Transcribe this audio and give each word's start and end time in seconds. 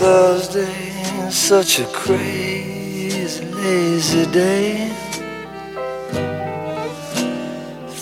Thursday 0.00 1.28
such 1.30 1.78
a 1.78 1.84
crazy, 1.92 3.44
lazy 3.44 4.24
day. 4.32 4.88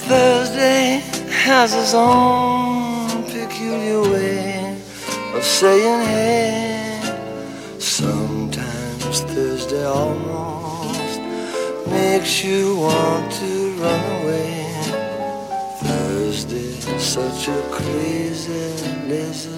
Thursday 0.06 1.02
has 1.28 1.74
its 1.74 1.94
own 1.94 3.24
peculiar 3.24 4.00
way 4.02 4.80
of 5.34 5.42
saying 5.42 6.06
hey. 6.06 7.00
Sometimes 7.80 9.22
Thursday 9.22 9.84
almost 9.84 11.20
makes 11.88 12.44
you 12.44 12.76
want 12.76 13.32
to 13.32 13.72
run 13.82 14.22
away. 14.22 14.70
Thursday, 15.82 16.78
such 16.96 17.48
a 17.48 17.60
crazy, 17.72 18.86
lazy. 19.08 19.57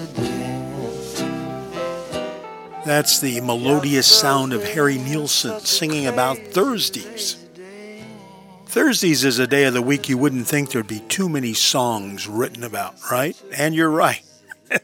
That's 2.85 3.19
the 3.19 3.41
melodious 3.41 4.07
sound 4.07 4.53
of 4.53 4.63
Harry 4.63 4.97
Nilsson 4.97 5.59
singing 5.59 6.07
about 6.07 6.39
Thursdays. 6.39 7.35
Thursdays 8.65 9.23
is 9.23 9.37
a 9.37 9.45
day 9.45 9.65
of 9.65 9.75
the 9.75 9.83
week 9.83 10.09
you 10.09 10.17
wouldn't 10.17 10.47
think 10.47 10.71
there'd 10.71 10.87
be 10.87 11.01
too 11.01 11.29
many 11.29 11.53
songs 11.53 12.27
written 12.27 12.63
about, 12.63 12.95
right? 13.11 13.39
And 13.55 13.75
you're 13.75 13.91
right. 13.91 14.23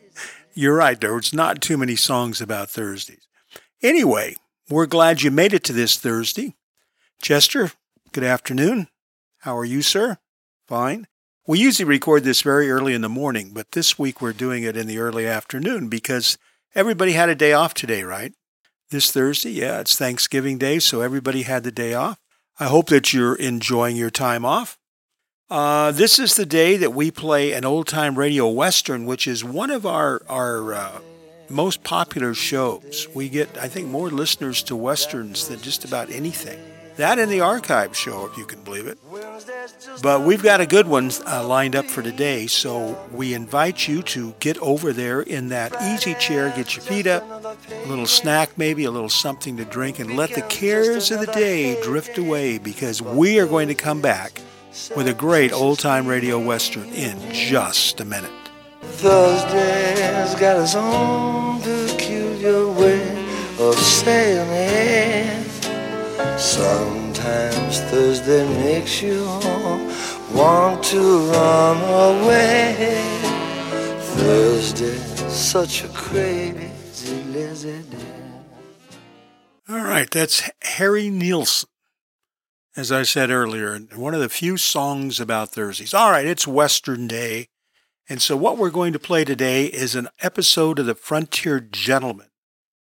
you're 0.54 0.76
right, 0.76 1.02
there's 1.02 1.34
not 1.34 1.60
too 1.60 1.76
many 1.76 1.96
songs 1.96 2.40
about 2.40 2.70
Thursdays. 2.70 3.28
Anyway, 3.82 4.36
we're 4.70 4.86
glad 4.86 5.24
you 5.24 5.32
made 5.32 5.54
it 5.54 5.64
to 5.64 5.74
this 5.74 5.98
Thursday. 5.98 6.55
Chester, 7.20 7.72
good 8.12 8.24
afternoon. 8.24 8.90
How 9.40 9.58
are 9.58 9.66
you, 9.66 9.82
sir? 9.82 10.20
Fine. 10.68 11.08
We 11.48 11.58
usually 11.58 11.86
record 11.86 12.24
this 12.24 12.41
very 12.41 12.70
early 12.70 12.94
in 12.94 13.02
the 13.02 13.10
morning, 13.10 13.52
but 13.54 13.72
this 13.72 13.98
week 13.98 14.22
we're 14.22 14.34
doing 14.34 14.62
it 14.62 14.77
in 14.77 14.86
the 14.86 15.00
early 15.00 15.26
afternoon 15.26 15.88
because 15.88 16.38
everybody 16.77 17.13
had 17.13 17.27
a 17.27 17.36
day 17.36 17.54
off 17.54 17.73
today, 17.73 18.04
right? 18.04 18.31
This 18.91 19.12
Thursday, 19.12 19.49
yeah, 19.49 19.79
it's 19.79 19.98
Thanksgiving 19.98 20.60
Day, 20.60 20.77
so 20.79 21.02
everybody 21.02 21.41
had 21.41 21.63
the 21.63 21.71
day 21.71 21.96
off. 21.96 22.20
I 22.60 22.65
hope 22.65 22.88
that 22.90 23.12
you're 23.12 23.35
enjoying 23.35 23.98
your 23.98 24.12
time 24.12 24.46
off. 24.46 24.77
Uh, 25.49 25.91
this 25.91 26.20
is 26.20 26.35
the 26.35 26.46
day 26.46 26.77
that 26.77 26.93
we 26.93 27.10
play 27.10 27.52
an 27.54 27.65
old 27.65 27.87
time 27.87 28.18
radio 28.18 28.48
western, 28.48 29.05
which 29.05 29.27
is 29.27 29.43
one 29.43 29.71
of 29.71 29.85
our 29.85 30.21
our 30.29 30.74
uh, 30.74 30.99
most 31.49 31.84
popular 31.84 32.34
shows. 32.34 33.07
We 33.13 33.27
get, 33.27 33.57
I 33.57 33.68
think, 33.68 33.87
more 33.87 34.09
listeners 34.09 34.62
to 34.63 34.76
westerns 34.76 35.48
than 35.48 35.59
just 35.62 35.84
about 35.84 36.12
anything. 36.12 36.59
That 36.98 37.20
and 37.20 37.31
the 37.31 37.41
archive 37.41 37.95
show, 37.95 38.26
if 38.26 38.37
you 38.37 38.45
can 38.45 38.63
believe 38.63 38.87
it. 38.87 38.98
But 40.01 40.21
we've 40.21 40.41
got 40.41 40.62
a 40.62 40.65
good 40.65 40.87
one 40.87 41.12
uh, 41.27 41.45
lined 41.48 41.76
up 41.76 41.85
for 41.85 42.01
today, 42.01 42.48
so 42.48 42.99
we 43.12 43.35
invite 43.35 43.87
you 43.87 44.01
to 44.03 44.34
get 44.40 44.57
over 44.57 44.91
there 44.93 45.21
in 45.21 45.49
that 45.49 45.75
easy 45.84 46.15
chair, 46.15 46.51
get 46.55 46.75
your 46.75 46.84
feet 46.84 47.05
up, 47.05 47.23
a 47.23 47.87
little 47.87 48.07
snack 48.07 48.57
maybe, 48.57 48.85
a 48.85 48.91
little 48.91 49.09
something 49.09 49.57
to 49.57 49.65
drink, 49.65 49.99
and 49.99 50.18
let 50.18 50.34
the 50.34 50.41
cares 50.43 51.12
of 51.12 51.20
the 51.20 51.27
day 51.27 51.79
drift 51.84 52.18
away 52.18 52.57
because 52.57 52.99
we 52.99 53.40
are 53.40 53.48
going 53.48 53.68
to 53.68 53.75
come 53.75 54.01
back 54.01 54.41
with 54.95 55.07
a 55.07 55.13
great 55.13 55.53
old 55.53 55.77
time 55.77 56.07
radio 56.07 56.40
western 56.40 56.90
in 56.90 57.31
just 57.31 57.99
a 57.99 58.05
minute. 58.05 58.31
Thursday's 58.81 60.34
got 60.40 60.62
its 60.62 60.73
own 60.73 61.62
peculiar 61.62 62.68
way 62.71 63.25
of 63.59 63.75
saying 63.75 64.50
it. 64.50 65.16
Sometimes 66.38 67.79
Thursday 67.81 68.47
makes 68.63 69.01
you 69.01 69.23
want 70.34 70.84
to 70.85 71.31
run 71.31 71.78
away. 72.24 72.96
Thursday, 74.16 74.97
such 75.29 75.84
a 75.84 75.88
crazy, 75.90 77.24
lazy 77.25 77.81
day. 77.84 77.97
All 79.69 79.84
right, 79.84 80.09
that's 80.09 80.50
Harry 80.62 81.09
Nilsson. 81.09 81.69
As 82.75 82.92
I 82.92 83.03
said 83.03 83.30
earlier, 83.30 83.78
one 83.96 84.13
of 84.13 84.19
the 84.19 84.30
few 84.30 84.58
songs 84.58 85.19
about 85.19 85.50
Thursdays. 85.50 85.94
All 85.94 86.12
right, 86.12 86.25
it's 86.25 86.47
Western 86.47 87.08
Day. 87.08 87.50
And 88.09 88.22
so, 88.22 88.38
what 88.38 88.58
we're 88.58 88.69
going 88.69 88.94
to 88.94 89.00
play 89.00 89.25
today 89.25 89.66
is 89.66 89.94
an 89.94 90.08
episode 90.22 90.80
of 90.80 90.86
The 90.86 90.96
Frontier 90.96 91.59
Gentleman. 91.59 92.27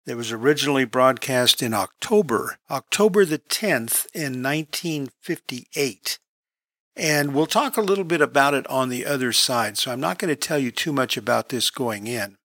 It 0.08 0.16
was 0.16 0.32
originally 0.32 0.86
broadcast 0.86 1.62
in 1.62 1.74
October, 1.74 2.60
October 2.72 3.26
the 3.26 3.40
10th 3.40 4.08
in 4.14 4.42
1958. 4.42 6.18
And 6.96 7.36
we'll 7.36 7.46
talk 7.46 7.76
a 7.76 7.82
little 7.82 8.06
bit 8.06 8.22
about 8.22 8.54
it 8.54 8.66
on 8.68 8.88
the 8.88 9.06
other 9.06 9.34
side. 9.34 9.78
So 9.78 9.92
I'm 9.92 10.00
not 10.00 10.18
going 10.18 10.30
to 10.30 10.36
tell 10.38 10.58
you 10.58 10.72
too 10.72 10.94
much 10.94 11.18
about 11.18 11.50
this 11.50 11.70
going 11.70 12.08
in. 12.08 12.38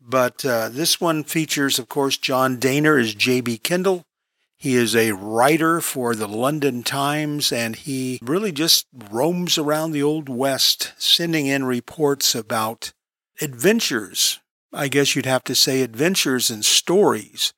But 0.00 0.44
uh, 0.44 0.68
this 0.68 1.00
one 1.00 1.24
features, 1.24 1.80
of 1.80 1.88
course, 1.88 2.16
John 2.16 2.56
Dehner 2.56 3.00
as 3.00 3.14
J.B. 3.14 3.58
Kendall. 3.58 4.04
He 4.56 4.76
is 4.76 4.94
a 4.94 5.12
writer 5.12 5.80
for 5.80 6.14
the 6.14 6.28
London 6.28 6.84
Times, 6.84 7.50
and 7.50 7.74
he 7.74 8.20
really 8.22 8.52
just 8.52 8.86
roams 9.10 9.58
around 9.58 9.90
the 9.90 10.04
Old 10.04 10.28
West, 10.28 10.92
sending 10.98 11.46
in 11.46 11.64
reports 11.64 12.36
about 12.36 12.92
adventures 13.40 14.38
I 14.72 14.88
guess 14.88 15.16
you'd 15.16 15.26
have 15.26 15.44
to 15.44 15.54
say, 15.54 15.82
adventures 15.82 16.50
and 16.50 16.64
stories 16.64 17.52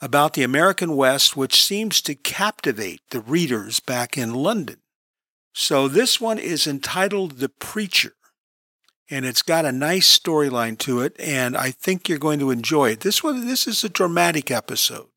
about 0.00 0.34
the 0.34 0.42
American 0.42 0.96
West, 0.96 1.36
which 1.36 1.62
seems 1.62 2.00
to 2.02 2.14
captivate 2.14 3.00
the 3.10 3.20
readers 3.20 3.80
back 3.80 4.16
in 4.16 4.34
London. 4.34 4.76
So 5.52 5.88
this 5.88 6.20
one 6.20 6.38
is 6.38 6.66
entitled 6.66 7.38
The 7.38 7.48
Preacher, 7.48 8.12
and 9.10 9.24
it's 9.24 9.42
got 9.42 9.64
a 9.64 9.72
nice 9.72 10.18
storyline 10.18 10.78
to 10.80 11.00
it, 11.00 11.16
and 11.18 11.56
I 11.56 11.70
think 11.70 12.08
you're 12.08 12.18
going 12.18 12.40
to 12.40 12.50
enjoy 12.50 12.90
it. 12.90 13.00
This 13.00 13.22
one, 13.22 13.46
this 13.46 13.66
is 13.66 13.82
a 13.82 13.88
dramatic 13.88 14.50
episode. 14.50 15.08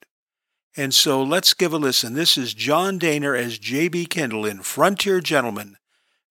And 0.75 0.93
so 0.93 1.23
let's 1.23 1.55
give 1.55 1.73
a 1.73 1.77
listen. 1.77 2.13
This 2.13 2.37
is 2.37 2.53
John 2.53 2.99
Dehner 2.99 3.37
as 3.37 3.57
J.B. 3.57 4.05
Kendall 4.05 4.45
in 4.45 4.61
Frontier 4.61 5.19
Gentleman, 5.21 5.77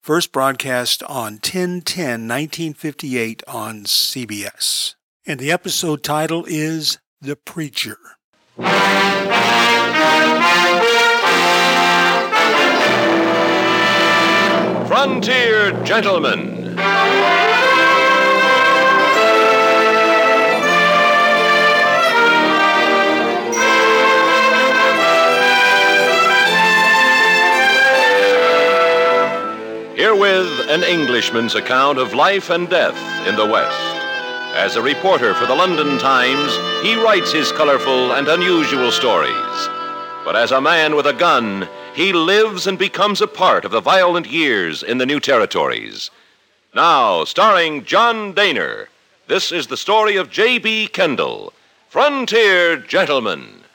first 0.00 0.30
broadcast 0.30 1.02
on 1.02 1.38
10 1.38 1.80
10 1.80 2.28
1958 2.28 3.42
on 3.48 3.82
CBS. 3.84 4.95
And 5.28 5.40
the 5.40 5.50
episode 5.50 6.04
title 6.04 6.44
is 6.46 6.98
The 7.20 7.34
Preacher. 7.34 7.98
Frontier 14.86 15.72
Gentleman. 15.82 16.76
Herewith 29.96 30.68
an 30.68 30.84
Englishman's 30.84 31.56
account 31.56 31.98
of 31.98 32.14
life 32.14 32.48
and 32.48 32.70
death 32.70 33.26
in 33.26 33.34
the 33.34 33.44
West. 33.44 33.95
As 34.56 34.74
a 34.74 34.82
reporter 34.82 35.34
for 35.34 35.44
the 35.44 35.54
London 35.54 35.98
Times, 35.98 36.56
he 36.82 36.96
writes 36.96 37.30
his 37.30 37.52
colorful 37.52 38.12
and 38.12 38.26
unusual 38.26 38.90
stories. 38.90 39.68
But 40.24 40.34
as 40.34 40.50
a 40.50 40.62
man 40.62 40.96
with 40.96 41.06
a 41.06 41.12
gun, 41.12 41.68
he 41.94 42.14
lives 42.14 42.66
and 42.66 42.78
becomes 42.78 43.20
a 43.20 43.26
part 43.26 43.66
of 43.66 43.70
the 43.70 43.82
violent 43.82 44.26
years 44.30 44.82
in 44.82 44.96
the 44.96 45.04
new 45.04 45.20
territories. 45.20 46.10
Now, 46.74 47.24
starring 47.24 47.84
John 47.84 48.32
Dehner, 48.32 48.86
this 49.26 49.52
is 49.52 49.66
the 49.66 49.76
story 49.76 50.16
of 50.16 50.30
J.B. 50.30 50.88
Kendall, 50.88 51.52
Frontier 51.90 52.78
Gentleman. 52.78 53.65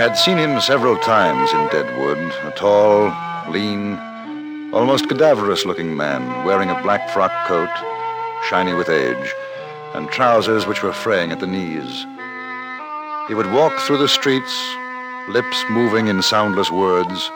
Had 0.00 0.16
seen 0.16 0.38
him 0.38 0.58
several 0.62 0.96
times 0.96 1.52
in 1.52 1.68
Deadwood, 1.68 2.16
a 2.46 2.52
tall, 2.56 3.12
lean, 3.52 3.98
almost 4.72 5.10
cadaverous 5.10 5.66
looking 5.66 5.94
man, 5.94 6.42
wearing 6.46 6.70
a 6.70 6.82
black 6.82 7.10
frock 7.10 7.30
coat, 7.46 7.68
shiny 8.48 8.72
with 8.72 8.88
age, 8.88 9.34
and 9.92 10.08
trousers 10.08 10.66
which 10.66 10.82
were 10.82 10.94
fraying 10.94 11.32
at 11.32 11.40
the 11.40 11.46
knees. 11.46 12.06
He 13.28 13.34
would 13.34 13.52
walk 13.52 13.78
through 13.80 13.98
the 13.98 14.08
streets, 14.08 14.74
lips 15.28 15.62
moving 15.68 16.06
in 16.06 16.22
soundless 16.22 16.70
words, 16.70 17.30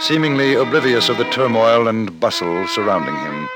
seemingly 0.00 0.54
oblivious 0.54 1.10
of 1.10 1.18
the 1.18 1.28
turmoil 1.30 1.88
and 1.88 2.18
bustle 2.18 2.66
surrounding 2.68 3.16
him. 3.16 3.48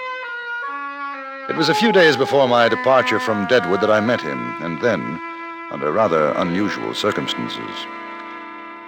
It 1.49 1.56
was 1.56 1.70
a 1.70 1.75
few 1.75 1.90
days 1.90 2.19
before 2.19 2.46
my 2.49 2.69
departure 2.69 3.19
from 3.19 3.46
Deadwood 3.46 3.81
that 3.81 3.90
I 3.90 4.00
met 4.00 4.20
him, 4.20 4.38
and 4.60 4.78
then 4.82 5.00
under 5.70 5.90
rather 5.90 6.32
unusual 6.32 6.93
circumstances. 6.93 7.87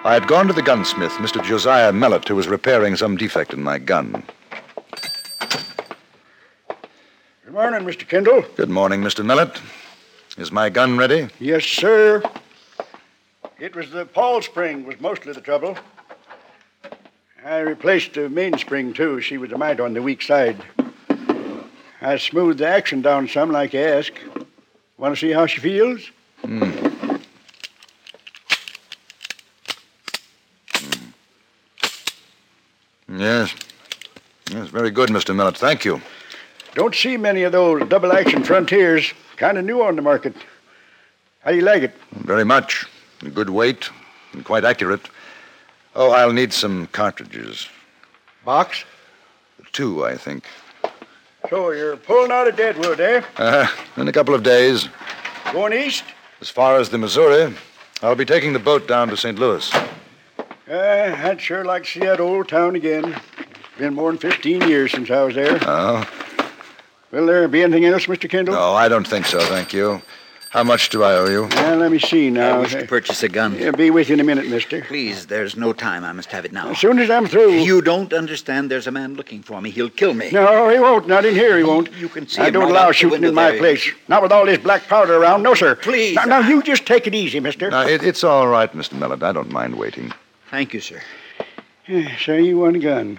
I 0.07 0.13
had 0.13 0.29
gone 0.29 0.47
to 0.49 0.53
the 0.53 0.61
gunsmith, 0.61 1.13
Mr. 1.13 1.43
Josiah 1.43 1.91
Mellett, 1.91 2.29
who 2.29 2.37
was 2.37 2.47
repairing 2.47 2.95
some 2.95 3.17
defect 3.17 3.55
in 3.55 3.63
my 3.63 3.79
gun. 3.79 4.23
Good 7.47 7.55
morning, 7.55 7.81
Mr. 7.89 8.07
Kendall. 8.07 8.45
Good 8.55 8.69
morning, 8.69 9.01
Mr. 9.01 9.25
Mellett. 9.25 9.59
Is 10.37 10.53
my 10.53 10.69
gun 10.69 10.99
ready? 10.99 11.29
Yes, 11.41 11.65
sir. 11.65 12.23
It 13.59 13.75
was 13.75 13.91
the 13.93 14.05
pawl 14.05 14.43
spring 14.43 14.85
was 14.85 15.01
mostly 15.01 15.33
the 15.33 15.41
trouble. 15.41 15.79
I 17.43 17.61
replaced 17.61 18.13
the 18.13 18.29
mainspring, 18.29 18.93
too. 18.93 19.23
She 19.23 19.39
was 19.39 19.53
a 19.53 19.59
mite 19.59 19.81
on 19.81 19.95
the 19.95 20.03
weak 20.03 20.21
side. 20.21 20.63
I 22.03 22.19
smoothed 22.19 22.59
the 22.59 22.69
action 22.69 23.01
down 23.01 23.27
some, 23.27 23.51
like 23.51 23.73
you 23.73 23.81
asked. 23.81 24.19
Want 24.99 25.15
to 25.15 25.19
see 25.19 25.33
how 25.33 25.47
she 25.47 25.63
feels? 25.63 26.11
Yes. 33.17 33.55
Yes, 34.51 34.69
very 34.85 34.93
good, 34.93 35.09
Mr. 35.09 35.35
Millet. 35.35 35.57
Thank 35.57 35.87
you. 35.87 36.03
Don't 36.75 36.95
see 36.95 37.17
many 37.17 37.43
of 37.45 37.53
those 37.53 37.89
double 37.89 38.13
action 38.13 38.45
frontiers. 38.45 39.15
Kind 39.39 39.57
of 39.57 39.65
new 39.65 39.83
on 39.83 39.97
the 39.97 40.03
market. 40.03 40.35
How 41.41 41.53
do 41.53 41.57
you 41.57 41.63
like 41.63 41.85
it? 41.85 41.95
Very 42.13 42.45
much. 42.45 42.85
Good 43.33 43.49
weight 43.49 43.89
and 44.35 44.45
quite 44.45 44.63
accurate. 44.63 45.09
Oh, 45.95 46.11
I'll 46.11 46.35
need 46.35 46.53
some 46.53 46.87
cartridges. 46.89 47.67
Box? 48.45 48.85
Two, 49.73 50.05
I 50.05 50.19
think. 50.19 50.45
So 51.49 51.71
you're 51.71 51.97
pulling 51.97 52.31
out 52.31 52.47
of 52.47 52.55
Deadwood, 52.55 53.01
eh? 53.01 53.23
Uh, 53.39 53.67
in 53.97 54.07
a 54.09 54.13
couple 54.13 54.35
of 54.35 54.43
days. 54.43 54.91
Going 55.51 55.73
east? 55.73 56.05
As 56.43 56.51
far 56.51 56.77
as 56.77 56.91
the 56.91 56.99
Missouri, 56.99 57.55
I'll 58.03 58.17
be 58.17 58.27
taking 58.27 58.53
the 58.53 58.59
boat 58.59 58.87
down 58.87 59.09
to 59.09 59.17
St. 59.17 59.39
Louis. 59.39 59.75
Uh, 60.71 61.17
I'd 61.25 61.41
sure 61.41 61.65
like 61.65 61.85
to 61.85 61.91
see 61.91 62.01
that 62.01 62.21
old 62.21 62.49
town 62.49 62.77
again. 62.77 63.19
Been 63.79 63.95
more 63.95 64.11
than 64.11 64.19
15 64.19 64.69
years 64.69 64.93
since 64.93 65.11
I 65.11 65.23
was 65.25 65.35
there. 65.35 65.59
Oh? 65.63 66.09
Will 67.11 67.27
there 67.27 67.47
be 67.49 67.63
anything 67.63 67.85
else, 67.85 68.07
Mr. 68.07 68.29
Kendall? 68.29 68.55
No, 68.55 68.73
I 68.75 68.89
don't 68.89 69.07
think 69.07 69.27
so, 69.27 69.41
thank 69.41 69.73
you. 69.73 70.01
How 70.51 70.63
much 70.63 70.89
do 70.91 71.03
I 71.03 71.15
owe 71.17 71.27
you? 71.27 71.49
Well, 71.51 71.79
let 71.79 71.91
me 71.91 71.99
see 71.99 72.31
now. 72.31 72.59
I 72.59 72.61
wish 72.61 72.75
to 72.75 72.87
purchase 72.87 73.25
a 73.25 73.29
gun. 73.29 73.57
Yeah, 73.59 73.73
be 73.73 73.91
with 73.91 74.09
you 74.09 74.15
in 74.15 74.21
a 74.21 74.25
minute, 74.25 74.47
mister. 74.49 74.83
Please, 74.83 75.27
there's 75.27 75.57
no 75.57 75.73
time. 75.73 76.05
I 76.05 76.13
must 76.13 76.31
have 76.31 76.45
it 76.45 76.53
now. 76.53 76.71
As 76.71 76.79
soon 76.79 77.01
as 77.01 77.11
I'm 77.11 77.27
through. 77.27 77.55
You 77.55 77.83
don't 77.83 78.13
understand. 78.13 78.71
There's 78.71 78.87
a 78.87 78.93
man 78.93 79.15
looking 79.15 79.43
for 79.43 79.61
me. 79.61 79.71
He'll 79.71 79.91
kill 79.91 80.15
me. 80.15 80.31
No, 80.31 80.69
he 80.69 80.79
won't. 80.79 81.09
Not 81.09 81.25
in 81.25 81.35
here, 81.35 81.59
he 81.59 81.65
won't. 81.65 81.93
You 81.95 82.09
can 82.09 82.29
see 82.29 82.41
I 82.41 82.51
don't 82.51 82.65
right 82.65 82.71
allow 82.71 82.93
shooting 82.93 83.25
in 83.25 83.35
my 83.35 83.51
there. 83.51 83.59
place. 83.59 83.91
Not 84.07 84.23
with 84.23 84.31
all 84.31 84.47
this 84.47 84.59
black 84.59 84.87
powder 84.87 85.17
around. 85.17 85.43
No, 85.43 85.55
sir. 85.55 85.75
Please. 85.75 86.15
Now, 86.15 86.27
now 86.27 86.49
you 86.49 86.63
just 86.63 86.87
take 86.87 87.09
it 87.09 87.17
easy, 87.17 87.41
mister. 87.41 87.71
Now, 87.71 87.85
it, 87.89 88.05
it's 88.05 88.23
all 88.23 88.47
right, 88.47 88.73
Mr. 88.73 88.97
Millet. 88.97 89.25
I 89.25 89.33
don't 89.33 89.51
mind 89.51 89.75
waiting. 89.77 90.13
Thank 90.53 90.73
you, 90.73 90.81
sir. 90.81 91.01
So 92.25 92.35
you 92.35 92.59
want 92.59 92.77
a 92.77 92.79
gun. 92.79 93.19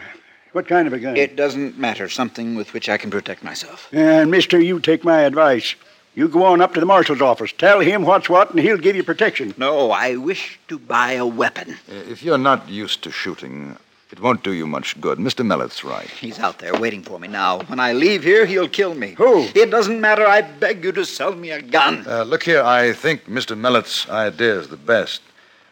What 0.55 0.69
kind 0.69 0.87
of 0.87 0.93
a 0.93 0.99
gun? 0.99 1.17
It 1.17 1.35
doesn't 1.35 1.77
matter. 1.77 2.07
Something 2.07 2.55
with 2.55 2.71
which 2.71 2.87
I 2.87 2.95
can 2.95 3.11
protect 3.11 3.43
myself. 3.43 3.89
And, 3.91 4.31
mister, 4.31 4.57
you 4.57 4.79
take 4.79 5.03
my 5.03 5.23
advice. 5.23 5.75
You 6.15 6.29
go 6.29 6.45
on 6.45 6.61
up 6.61 6.73
to 6.75 6.79
the 6.79 6.85
marshal's 6.85 7.21
office. 7.21 7.51
Tell 7.51 7.81
him 7.81 8.03
what's 8.03 8.29
what, 8.29 8.51
and 8.51 8.59
he'll 8.61 8.77
give 8.77 8.95
you 8.95 9.03
protection. 9.03 9.53
No, 9.57 9.91
I 9.91 10.15
wish 10.15 10.57
to 10.69 10.79
buy 10.79 11.11
a 11.11 11.25
weapon. 11.25 11.71
Uh, 11.91 11.95
If 12.09 12.23
you're 12.23 12.37
not 12.37 12.69
used 12.69 13.01
to 13.03 13.11
shooting, 13.11 13.75
it 14.13 14.21
won't 14.21 14.45
do 14.45 14.53
you 14.53 14.65
much 14.65 14.95
good. 15.01 15.17
Mr. 15.17 15.45
Millet's 15.45 15.83
right. 15.83 16.07
He's 16.07 16.39
out 16.39 16.59
there 16.59 16.73
waiting 16.79 17.03
for 17.03 17.19
me 17.19 17.27
now. 17.27 17.59
When 17.63 17.81
I 17.81 17.91
leave 17.91 18.23
here, 18.23 18.45
he'll 18.45 18.69
kill 18.69 18.95
me. 18.95 19.15
Who? 19.17 19.49
It 19.53 19.69
doesn't 19.71 19.99
matter. 19.99 20.25
I 20.25 20.39
beg 20.41 20.85
you 20.85 20.93
to 20.93 21.03
sell 21.03 21.35
me 21.35 21.51
a 21.51 21.61
gun. 21.61 22.05
Uh, 22.07 22.23
look 22.23 22.43
here, 22.43 22.63
I 22.63 22.93
think 22.93 23.25
Mr. 23.25 23.57
Millet's 23.57 24.07
idea 24.09 24.57
is 24.61 24.69
the 24.69 24.77
best. 24.77 25.21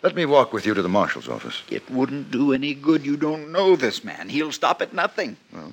Let 0.03 0.15
me 0.15 0.25
walk 0.25 0.51
with 0.51 0.65
you 0.65 0.73
to 0.73 0.81
the 0.81 0.89
marshal's 0.89 1.29
office. 1.29 1.61
It 1.69 1.89
wouldn't 1.89 2.29
do 2.29 2.51
any 2.51 2.73
good. 2.73 3.05
You 3.05 3.15
don't 3.15 3.53
know 3.53 3.77
this 3.77 4.03
man. 4.03 4.27
He'll 4.27 4.51
stop 4.51 4.81
at 4.81 4.93
nothing. 4.93 5.37
Well, 5.53 5.71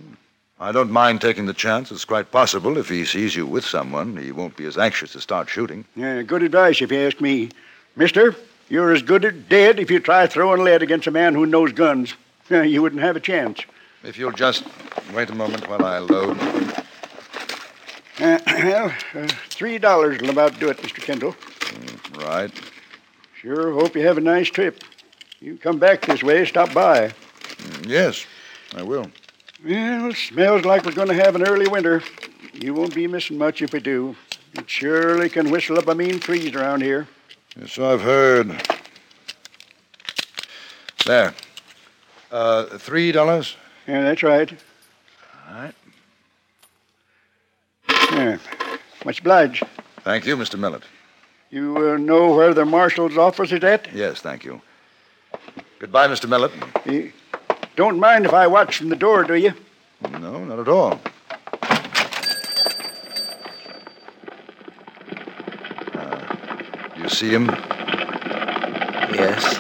I 0.61 0.71
don't 0.71 0.93
mind 0.93 1.21
taking 1.21 1.47
the 1.47 1.53
chance. 1.53 1.91
It's 1.91 2.05
quite 2.05 2.31
possible 2.31 2.79
if 2.79 2.89
he 2.89 3.05
sees 3.05 3.35
you 3.35 3.45
with 3.45 3.65
someone, 3.65 4.17
he 4.17 4.31
won't 4.31 4.57
be 4.57 4.67
as 4.67 4.79
anxious 4.79 5.13
to 5.13 5.21
start 5.21 5.49
shooting. 5.49 5.85
Yeah, 5.97 6.23
good 6.23 6.45
advice, 6.45 6.81
if 6.81 6.93
you 6.93 6.99
ask 7.01 7.21
me. 7.21 7.49
Mister, 7.97 8.37
you're 8.69 8.93
as 8.93 9.03
good 9.03 9.25
as 9.25 9.35
dead 9.49 9.81
if 9.81 9.91
you 9.91 9.99
try 9.99 10.29
throwing 10.29 10.63
lead 10.63 10.85
against 10.85 11.09
a 11.09 11.11
man 11.11 11.35
who 11.35 11.45
knows 11.45 11.73
guns. 11.73 12.15
Yeah, 12.49 12.63
you 12.75 12.83
wouldn't 12.83 13.03
have 13.03 13.17
a 13.17 13.21
chance. 13.21 13.65
If 14.05 14.17
you'll 14.17 14.31
just 14.31 14.63
wait 15.13 15.29
a 15.31 15.35
moment 15.35 15.69
while 15.69 15.85
I 15.85 15.99
load. 15.99 16.39
Uh, 18.21 18.39
well, 18.47 18.95
uh, 19.15 19.27
three 19.49 19.79
dollars 19.79 20.21
will 20.21 20.31
about 20.31 20.61
do 20.61 20.69
it, 20.69 20.77
Mr. 20.77 21.03
Kendall. 21.03 21.35
Right. 22.17 22.53
Sure 23.41 23.73
hope 23.73 23.95
you 23.95 24.07
have 24.07 24.19
a 24.19 24.21
nice 24.21 24.49
trip. 24.49 24.85
You 25.41 25.57
come 25.57 25.79
back 25.79 26.05
this 26.05 26.23
way, 26.23 26.45
stop 26.45 26.75
by. 26.75 27.11
Yes, 27.87 28.27
I 28.75 28.83
will. 28.83 29.11
Well, 29.65 30.13
smells 30.13 30.67
like 30.67 30.85
we're 30.85 30.93
going 30.93 31.09
to 31.09 31.15
have 31.15 31.37
an 31.37 31.49
early 31.49 31.67
winter. 31.67 32.03
You 32.53 32.75
won't 32.75 32.95
be 32.95 33.07
missing 33.07 33.39
much 33.39 33.63
if 33.63 33.73
we 33.73 33.81
do. 33.81 34.15
It 34.53 34.69
surely 34.69 35.31
can 35.31 35.51
whistle 35.51 35.79
up 35.79 35.89
a 35.89 35.95
mean 35.95 36.21
freeze 36.21 36.55
around 36.55 36.83
here. 36.83 37.09
So 37.67 37.91
I've 37.91 38.03
heard. 38.03 38.63
There. 41.07 41.33
Uh, 42.31 42.67
three 42.77 43.11
dollars? 43.11 43.57
Yeah, 43.89 44.03
that's 44.03 44.23
right. 44.23 44.53
All 45.49 45.55
right. 45.55 45.75
Yeah. 48.13 48.37
Much 49.07 49.21
obliged. 49.21 49.63
Thank 50.01 50.27
you, 50.27 50.37
Mr. 50.37 50.59
Millet. 50.59 50.83
You 51.51 51.77
uh, 51.77 51.97
know 51.97 52.33
where 52.33 52.55
the 52.55 52.65
marshal's 52.65 53.19
office 53.19 53.51
is 53.51 53.65
at? 53.65 53.93
Yes, 53.93 54.21
thank 54.21 54.45
you. 54.45 54.61
Goodbye, 55.81 56.07
Mr. 56.07 56.29
Millet. 56.29 56.53
You 56.87 57.13
don't 57.75 57.99
mind 57.99 58.25
if 58.25 58.33
I 58.33 58.47
watch 58.47 58.77
from 58.77 58.89
the 58.89 58.95
door, 58.95 59.25
do 59.25 59.35
you? 59.35 59.53
No, 60.13 60.45
not 60.45 60.61
at 60.61 60.69
all. 60.69 61.01
Uh, 65.93 66.37
you 66.97 67.09
see 67.09 67.31
him? 67.31 67.47
Yes. 69.13 69.59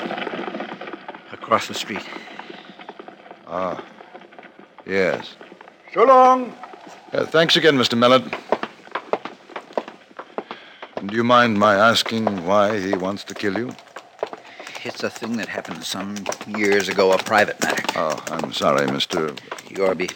Across 1.32 1.66
the 1.66 1.75
street. 1.75 2.06
Ah, 3.48 3.84
yes. 4.87 5.34
So 5.92 6.04
long. 6.04 6.56
Uh, 7.12 7.26
thanks 7.26 7.56
again, 7.56 7.75
Mr. 7.76 7.98
Millet. 7.98 8.22
Do 11.11 11.17
you 11.17 11.25
mind 11.25 11.59
my 11.59 11.75
asking 11.75 12.47
why 12.47 12.79
he 12.79 12.95
wants 12.95 13.25
to 13.25 13.35
kill 13.35 13.59
you? 13.59 13.73
It's 14.85 15.03
a 15.03 15.11
thing 15.11 15.39
that 15.39 15.49
happened 15.49 15.83
some 15.83 16.15
years 16.47 16.89
ago, 16.89 17.11
a 17.11 17.19
private 17.19 17.61
matter. 17.65 17.83
Oh, 17.97 18.23
I'm 18.31 18.53
sorry, 18.53 18.87
Mr. 18.87 19.37
Yorby. 19.75 20.09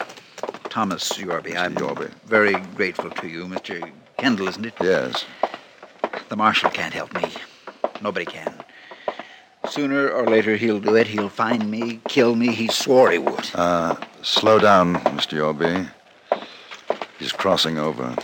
Thomas 0.71 1.15
Yorby. 1.15 1.57
I'm 1.57 1.75
Yorby. 1.75 2.13
very 2.27 2.55
grateful 2.77 3.11
to 3.11 3.27
you, 3.27 3.45
Mr. 3.47 3.91
Kendall, 4.19 4.47
isn't 4.47 4.67
it? 4.67 4.75
Yes. 4.81 5.25
The 6.29 6.37
marshal 6.37 6.71
can't 6.71 6.95
help 6.95 7.13
me. 7.13 7.25
Nobody 8.01 8.25
can. 8.25 8.55
Sooner 9.69 10.11
or 10.11 10.29
later, 10.29 10.55
he'll 10.55 10.79
do 10.79 10.95
it. 10.95 11.09
He'll 11.09 11.29
find 11.29 11.69
me, 11.69 12.01
kill 12.07 12.37
me. 12.37 12.55
He 12.55 12.69
swore 12.69 13.11
he 13.11 13.19
would. 13.19 13.51
Uh, 13.53 13.97
slow 14.23 14.61
down, 14.61 14.95
Mr. 15.17 15.37
Yorby. 15.39 15.91
He's 17.19 17.33
crossing 17.33 17.79
over. 17.79 18.15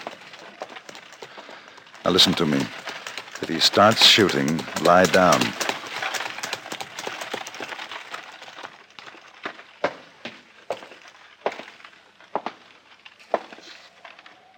Now 2.04 2.11
listen 2.11 2.33
to 2.35 2.47
me. 2.47 2.59
If 3.42 3.49
he 3.49 3.61
starts 3.61 4.04
shooting, 4.04 4.61
lie 4.83 5.04
down. 5.04 5.40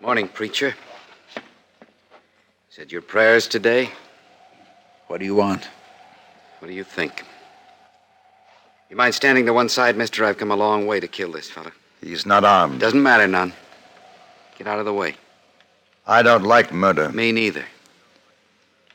Morning, 0.00 0.28
preacher. 0.28 0.75
Said 2.68 2.92
your 2.92 3.02
prayers 3.02 3.46
today? 3.46 3.90
What 5.06 5.18
do 5.18 5.25
you 5.25 5.34
want? 5.34 5.68
What 6.58 6.68
do 6.68 6.75
you 6.75 6.84
think? 6.84 7.25
You 8.88 8.96
mind 8.96 9.14
standing 9.14 9.46
to 9.46 9.52
one 9.52 9.68
side, 9.68 9.96
mister? 9.96 10.25
I've 10.25 10.38
come 10.38 10.50
a 10.50 10.56
long 10.56 10.87
way 10.87 11.00
to 11.00 11.08
kill 11.08 11.32
this 11.32 11.50
fella. 11.50 11.72
He's 12.00 12.26
not 12.26 12.44
armed. 12.44 12.80
Doesn't 12.80 13.02
matter 13.02 13.26
none. 13.26 13.52
Get 14.58 14.66
out 14.66 14.78
of 14.78 14.84
the 14.84 14.92
way. 14.92 15.16
I 16.06 16.23
don't 16.23 16.42
like 16.42 16.73
murder. 16.73 17.11
Me 17.11 17.30
neither. 17.30 17.64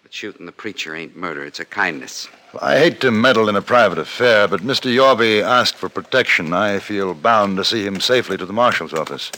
But 0.04 0.14
shooting 0.14 0.46
the 0.46 0.52
preacher 0.52 0.96
ain't 0.96 1.16
murder, 1.16 1.46
it's 1.46 1.60
a 1.60 1.66
kindness. 1.66 2.28
I 2.62 2.78
hate 2.78 3.02
to 3.02 3.12
meddle 3.12 3.50
in 3.50 3.56
a 3.56 3.62
private 3.62 3.98
affair, 3.98 4.48
but 4.48 4.62
Mr. 4.62 4.94
Yorby 4.94 5.42
asked 5.42 5.76
for 5.76 5.90
protection. 5.90 6.54
I 6.54 6.80
feel 6.80 7.14
bound 7.14 7.58
to 7.58 7.66
see 7.66 7.86
him 7.86 8.00
safely 8.00 8.38
to 8.38 8.46
the 8.46 8.54
marshal's 8.54 8.94
office. 8.94 9.32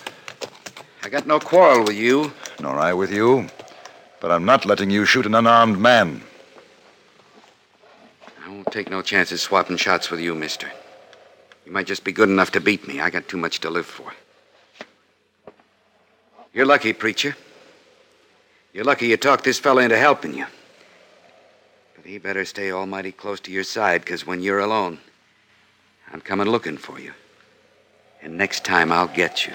I 1.04 1.10
got 1.10 1.28
no 1.28 1.40
quarrel 1.40 1.86
with 1.86 1.96
you. 1.96 2.34
Nor 2.60 2.80
I 2.80 2.94
with 2.94 3.12
you. 3.12 3.48
But 4.20 4.32
I'm 4.32 4.46
not 4.46 4.66
letting 4.66 4.90
you 4.90 5.06
shoot 5.06 5.26
an 5.26 5.36
unarmed 5.36 5.80
man. 5.80 6.22
I 8.44 8.50
won't 8.50 8.72
take 8.72 8.90
no 8.90 9.02
chances 9.02 9.42
swapping 9.42 9.78
shots 9.78 10.10
with 10.12 10.20
you, 10.20 10.36
mister. 10.36 10.72
You 11.66 11.72
might 11.72 11.88
just 11.88 12.04
be 12.04 12.12
good 12.12 12.30
enough 12.30 12.52
to 12.52 12.60
beat 12.60 12.88
me. 12.88 13.00
I 13.00 13.10
got 13.10 13.28
too 13.28 13.38
much 13.38 13.60
to 13.62 13.70
live 13.70 13.86
for. 13.86 14.14
You're 16.54 16.66
lucky, 16.66 16.94
preacher. 16.94 17.36
You're 18.80 18.86
lucky 18.86 19.08
you 19.08 19.18
talked 19.18 19.44
this 19.44 19.60
fella 19.60 19.82
into 19.82 19.98
helping 19.98 20.34
you. 20.34 20.46
But 21.98 22.06
he 22.06 22.18
better 22.18 22.46
stay 22.46 22.72
almighty 22.72 23.12
close 23.12 23.42
to 23.42 23.52
your 23.52 23.66
side, 23.66 24.06
because 24.06 24.26
when 24.26 24.42
you're 24.42 24.60
alone, 24.60 25.00
I'm 26.14 26.22
coming 26.22 26.48
looking 26.48 26.78
for 26.78 26.98
you. 26.98 27.12
And 28.22 28.38
next 28.38 28.64
time 28.64 28.90
I'll 28.94 29.10
get 29.10 29.46
you. 29.46 29.52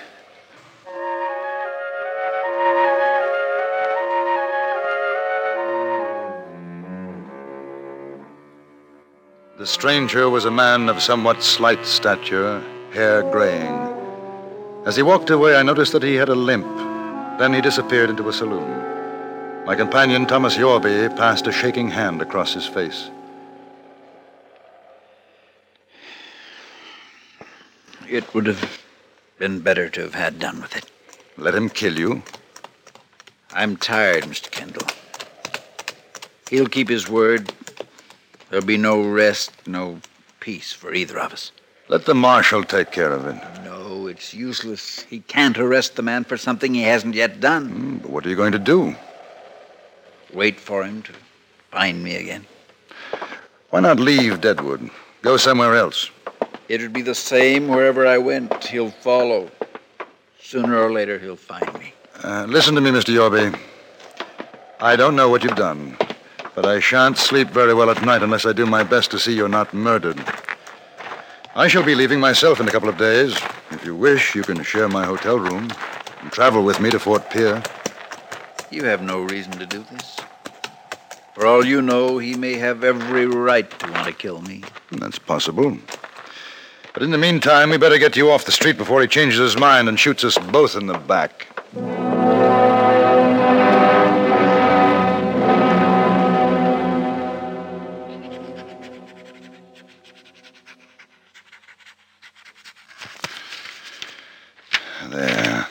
The 9.57 9.67
stranger 9.67 10.29
was 10.29 10.45
a 10.45 10.51
man 10.51 10.91
of 10.91 11.01
somewhat 11.01 11.43
slight 11.43 11.87
stature, 11.87 12.63
hair 12.93 13.23
graying. 13.33 13.73
As 14.85 14.97
he 14.97 15.03
walked 15.03 15.31
away, 15.31 15.57
I 15.57 15.63
noticed 15.63 15.93
that 15.93 16.03
he 16.03 16.17
had 16.17 16.29
a 16.29 16.35
limp. 16.35 16.67
Then 17.39 17.55
he 17.55 17.63
disappeared 17.63 18.11
into 18.11 18.29
a 18.29 18.33
saloon. 18.35 18.94
My 19.67 19.75
companion, 19.75 20.27
Thomas 20.27 20.57
Yorby, 20.59 21.17
passed 21.17 21.47
a 21.47 21.53
shaking 21.53 21.89
hand 21.89 22.21
across 22.21 22.53
his 22.53 22.67
face. 22.67 23.09
It 28.09 28.33
would 28.35 28.47
have 28.47 28.83
been 29.39 29.61
better 29.61 29.89
to 29.89 30.03
have 30.03 30.15
had 30.15 30.39
done 30.39 30.61
with 30.61 30.77
it. 30.77 30.85
Let 31.39 31.55
him 31.55 31.71
kill 31.71 31.99
you. 31.99 32.23
I'm 33.53 33.77
tired, 33.77 34.25
Mr. 34.25 34.51
Kendall. 34.51 34.87
He'll 36.51 36.67
keep 36.69 36.89
his 36.89 37.09
word. 37.09 37.53
There'll 38.51 38.67
be 38.67 38.77
no 38.77 39.01
rest, 39.03 39.51
no 39.67 40.01
peace 40.41 40.73
for 40.73 40.93
either 40.93 41.19
of 41.19 41.33
us. 41.33 41.53
Let 41.89 42.05
the 42.05 42.15
marshal 42.15 42.65
take 42.65 42.93
care 42.93 43.13
of 43.13 43.27
it. 43.27 43.37
No, 43.65 44.07
it's 44.09 44.35
useless. 44.35 45.01
He 45.09 45.21
can't 45.21 45.59
arrest 45.59 45.97
the 45.97 46.03
man 46.03 46.25
for 46.25 46.37
something 46.37 46.75
he 46.75 46.83
hasn't 46.83 47.15
yet 47.15 47.41
done. 47.41 47.69
Hmm, 47.71 47.97
But 47.99 48.11
what 48.11 48.27
are 48.27 48.29
you 48.29 48.37
going 48.37 48.53
to 48.53 48.59
do? 48.59 48.95
Wait 50.35 50.59
for 50.59 50.85
him 50.85 51.01
to 51.03 51.13
find 51.71 52.03
me 52.03 52.17
again. 52.17 52.45
Why 53.71 53.81
not 53.81 54.01
leave 54.01 54.41
Deadwood? 54.41 54.91
Go 55.23 55.37
somewhere 55.37 55.77
else. 55.77 56.11
It 56.69 56.81
would 56.81 56.93
be 56.93 57.03
the 57.03 57.15
same 57.15 57.69
wherever 57.69 58.07
I 58.07 58.19
went. 58.19 58.65
He'll 58.65 58.91
follow. 58.91 59.51
Sooner 60.41 60.77
or 60.77 60.93
later, 60.93 61.19
he'll 61.19 61.37
find 61.37 61.73
me. 61.79 61.93
Uh, 62.23 62.47
listen 62.49 62.75
to 62.75 62.81
me, 62.81 62.91
Mr. 62.91 63.15
Yorby. 63.15 63.59
I 64.81 64.97
don't 64.97 65.17
know 65.17 65.29
what 65.29 65.45
you've 65.45 65.57
done, 65.57 65.97
but 66.55 66.67
I 66.67 66.81
shan't 66.81 67.17
sleep 67.17 67.49
very 67.49 67.75
well 67.75 67.91
at 67.91 68.03
night 68.05 68.23
unless 68.23 68.45
I 68.45 68.53
do 68.53 68.67
my 68.67 68.83
best 68.83 69.11
to 69.13 69.19
see 69.19 69.35
you're 69.35 69.49
not 69.49 69.73
murdered. 69.73 70.23
I 71.55 71.69
shall 71.69 71.85
be 71.85 71.95
leaving 71.95 72.19
myself 72.19 72.61
in 72.61 72.69
a 72.69 72.73
couple 72.73 72.89
of 72.89 72.99
days. 72.99 73.39
If 73.71 73.85
you 73.85 73.95
wish, 73.95 74.35
you 74.35 74.43
can 74.43 74.63
share 74.63 74.89
my 74.89 75.05
hotel 75.05 75.39
room 75.39 75.71
and 76.21 76.33
travel 76.33 76.65
with 76.65 76.81
me 76.81 76.91
to 76.91 76.99
Fort 76.99 77.31
Pierre. 77.31 77.63
You 78.71 78.85
have 78.85 79.03
no 79.03 79.23
reason 79.23 79.53
to 79.53 79.67
do 79.67 79.85
this. 79.91 80.24
For 81.35 81.47
all 81.47 81.65
you 81.65 81.83
know, 81.83 82.19
he 82.19 82.35
may 82.37 82.55
have 82.55 82.85
every 82.85 83.27
right 83.27 83.69
to 83.81 83.91
want 83.91 84.07
to 84.07 84.13
kill 84.13 84.41
me. 84.43 84.63
That's 84.93 85.19
possible. 85.19 85.77
But 86.93 87.03
in 87.03 87.11
the 87.11 87.19
meantime, 87.19 87.71
we 87.71 87.77
better 87.77 87.99
get 87.99 88.17
you 88.17 88.31
off 88.31 88.45
the 88.45 88.53
street 88.53 88.77
before 88.79 89.01
he 89.01 89.09
changes 89.09 89.41
his 89.41 89.57
mind 89.57 89.89
and 89.89 89.99
shoots 89.99 90.23
us 90.23 90.39
both 90.39 90.77
in 90.77 90.87
the 90.87 90.97
back. 90.99 91.49
There. 105.11 105.67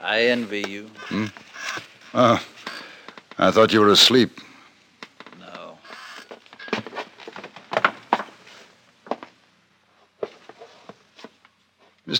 I 0.00 0.20
envy 0.20 0.64
you. 0.68 0.90
Hmm? 1.08 1.26
Oh, 2.14 2.42
I 3.38 3.50
thought 3.50 3.72
you 3.72 3.80
were 3.80 3.88
asleep. 3.88 4.40
No. 5.40 5.78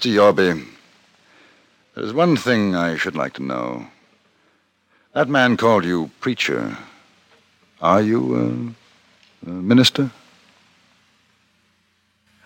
Mr. 0.07 0.15
Yorby, 0.15 0.65
there's 1.97 2.13
one 2.13 2.37
thing 2.37 2.77
I 2.77 2.97
should 2.97 3.17
like 3.17 3.33
to 3.35 3.43
know. 3.43 3.89
That 5.15 5.29
man 5.29 5.57
called 5.57 5.85
you 5.85 6.13
preacher. 6.21 6.77
Are 7.83 8.01
you 8.01 8.77
uh, 9.45 9.51
a 9.51 9.53
minister? 9.53 10.13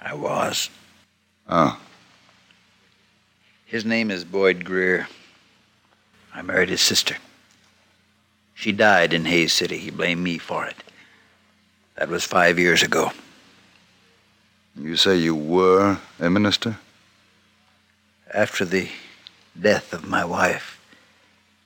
I 0.01 0.15
was. 0.15 0.71
Ah, 1.51 1.79
His 3.67 3.85
name 3.85 4.11
is 4.11 4.25
Boyd 4.25 4.65
Greer. 4.65 5.07
I 6.35 6.41
married 6.41 6.71
his 6.71 6.81
sister. 6.81 7.17
She 8.55 8.73
died 8.73 9.13
in 9.13 9.27
Hays 9.27 9.53
City. 9.53 9.77
He 9.77 9.91
blamed 9.91 10.23
me 10.23 10.39
for 10.39 10.65
it. 10.65 10.77
That 11.97 12.09
was 12.09 12.25
five 12.25 12.59
years 12.59 12.83
ago. 12.83 13.13
you 14.75 14.97
say 14.97 15.17
you 15.17 15.35
were 15.35 15.99
a 16.19 16.31
minister? 16.31 16.79
After 18.33 18.65
the 18.65 18.89
death 19.61 19.93
of 19.93 20.07
my 20.07 20.25
wife, 20.25 20.81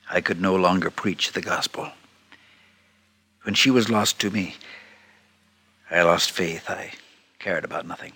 I 0.09 0.21
could 0.21 0.41
no 0.41 0.55
longer 0.55 0.89
preach 0.89 1.31
the 1.31 1.41
gospel. 1.41 1.91
When 3.43 3.53
she 3.53 3.69
was 3.69 3.89
lost 3.89 4.19
to 4.21 4.31
me, 4.31 4.55
I 5.91 6.01
lost 6.01 6.31
faith. 6.31 6.69
I 6.69 6.93
cared 7.37 7.63
about 7.63 7.85
nothing. 7.85 8.13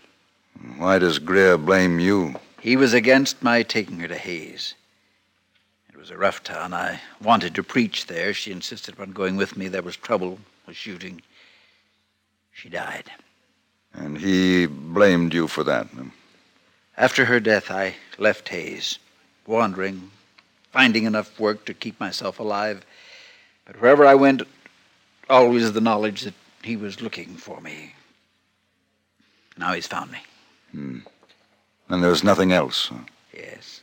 Why 0.78 0.98
does 0.98 1.20
Greer 1.20 1.58
blame 1.58 2.00
you? 2.00 2.36
He 2.60 2.76
was 2.76 2.94
against 2.94 3.44
my 3.44 3.62
taking 3.62 4.00
her 4.00 4.08
to 4.08 4.18
Hays. 4.18 4.74
It 5.90 5.98
was 5.98 6.10
a 6.10 6.18
rough 6.18 6.44
town. 6.44 6.74
I 6.74 7.02
wanted 7.22 7.54
to 7.56 7.64
preach 7.64 8.08
there. 8.08 8.34
She 8.34 8.52
insisted 8.52 8.96
upon 8.96 9.12
going 9.12 9.38
with 9.38 9.56
me. 9.56 9.68
There 9.68 9.84
was 9.84 9.96
trouble, 9.96 10.40
a 10.68 10.74
shooting. 10.74 11.22
She 12.52 12.68
died. 12.68 13.12
And 13.94 14.18
he 14.18 14.66
blamed 14.66 15.34
you 15.34 15.48
for 15.48 15.64
that. 15.66 15.88
After 17.00 17.24
her 17.24 17.40
death, 17.40 17.72
I 17.72 17.96
left 18.18 18.50
Hays, 18.50 19.00
wandering, 19.48 20.12
finding 20.74 21.06
enough 21.06 21.40
work 21.40 21.64
to 21.66 21.74
keep 21.74 21.98
myself 21.98 22.40
alive. 22.40 22.86
But 23.64 23.80
wherever 23.80 24.06
I 24.06 24.16
went, 24.16 24.42
always 25.30 25.72
the 25.72 25.80
knowledge 25.80 26.24
that 26.24 26.34
he 26.62 26.76
was 26.76 27.02
looking 27.02 27.38
for 27.38 27.62
me. 27.62 27.94
Now 29.58 29.72
he's 29.72 29.88
found 29.88 30.12
me. 30.12 30.20
Hmm. 30.74 31.00
And 31.88 32.04
there's 32.04 32.24
nothing 32.24 32.52
else. 32.52 32.92
Yes. 33.34 33.82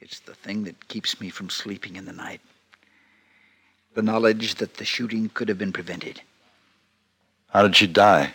It's 0.00 0.20
the 0.20 0.34
thing 0.34 0.62
that 0.64 0.86
keeps 0.86 1.20
me 1.20 1.30
from 1.30 1.50
sleeping 1.50 1.96
in 1.96 2.04
the 2.04 2.12
night. 2.12 2.40
The 3.94 4.02
knowledge 4.02 4.54
that 4.56 4.76
the 4.76 4.84
shooting 4.84 5.30
could 5.34 5.48
have 5.48 5.58
been 5.58 5.72
prevented. 5.72 6.22
How 7.48 7.62
did 7.62 7.74
she 7.74 7.88
die? 7.88 8.34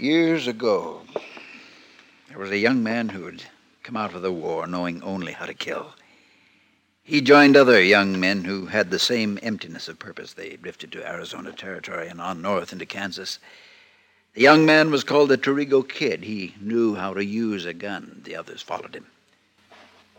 Years 0.00 0.46
ago, 0.46 1.02
there 2.30 2.38
was 2.38 2.50
a 2.50 2.56
young 2.56 2.82
man 2.82 3.10
who 3.10 3.26
had 3.26 3.42
come 3.82 3.98
out 3.98 4.14
of 4.14 4.22
the 4.22 4.32
war 4.32 4.66
knowing 4.66 5.02
only 5.02 5.32
how 5.32 5.44
to 5.44 5.52
kill. 5.52 5.92
He 7.02 7.20
joined 7.20 7.54
other 7.54 7.82
young 7.82 8.18
men 8.18 8.44
who 8.44 8.64
had 8.64 8.90
the 8.90 8.98
same 8.98 9.38
emptiness 9.42 9.88
of 9.88 9.98
purpose. 9.98 10.32
They 10.32 10.56
drifted 10.56 10.90
to 10.92 11.06
Arizona 11.06 11.52
Territory 11.52 12.08
and 12.08 12.18
on 12.18 12.40
north 12.40 12.72
into 12.72 12.86
Kansas. 12.86 13.40
The 14.32 14.40
young 14.40 14.64
man 14.64 14.90
was 14.90 15.04
called 15.04 15.28
the 15.28 15.36
Torigo 15.36 15.86
Kid. 15.86 16.24
He 16.24 16.54
knew 16.58 16.94
how 16.94 17.12
to 17.12 17.22
use 17.22 17.66
a 17.66 17.74
gun. 17.74 18.22
The 18.24 18.36
others 18.36 18.62
followed 18.62 18.94
him. 18.94 19.06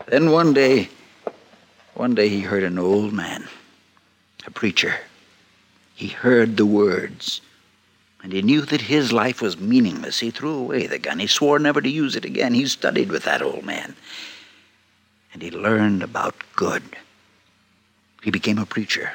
Then 0.06 0.30
one 0.30 0.54
day, 0.54 0.90
one 1.94 2.14
day 2.14 2.28
he 2.28 2.42
heard 2.42 2.62
an 2.62 2.78
old 2.78 3.12
man, 3.12 3.48
a 4.46 4.52
preacher. 4.52 4.94
He 5.96 6.06
heard 6.06 6.56
the 6.56 6.66
words, 6.66 7.40
and 8.22 8.32
he 8.32 8.42
knew 8.42 8.62
that 8.62 8.82
his 8.82 9.12
life 9.12 9.42
was 9.42 9.58
meaningless. 9.58 10.20
He 10.20 10.30
threw 10.30 10.54
away 10.54 10.86
the 10.86 10.98
gun. 10.98 11.18
He 11.18 11.26
swore 11.26 11.58
never 11.58 11.80
to 11.80 11.88
use 11.88 12.14
it 12.14 12.24
again. 12.24 12.54
He 12.54 12.66
studied 12.66 13.10
with 13.10 13.24
that 13.24 13.42
old 13.42 13.64
man, 13.64 13.96
and 15.32 15.42
he 15.42 15.50
learned 15.50 16.02
about 16.02 16.34
good. 16.54 16.82
He 18.22 18.30
became 18.30 18.58
a 18.58 18.66
preacher 18.66 19.12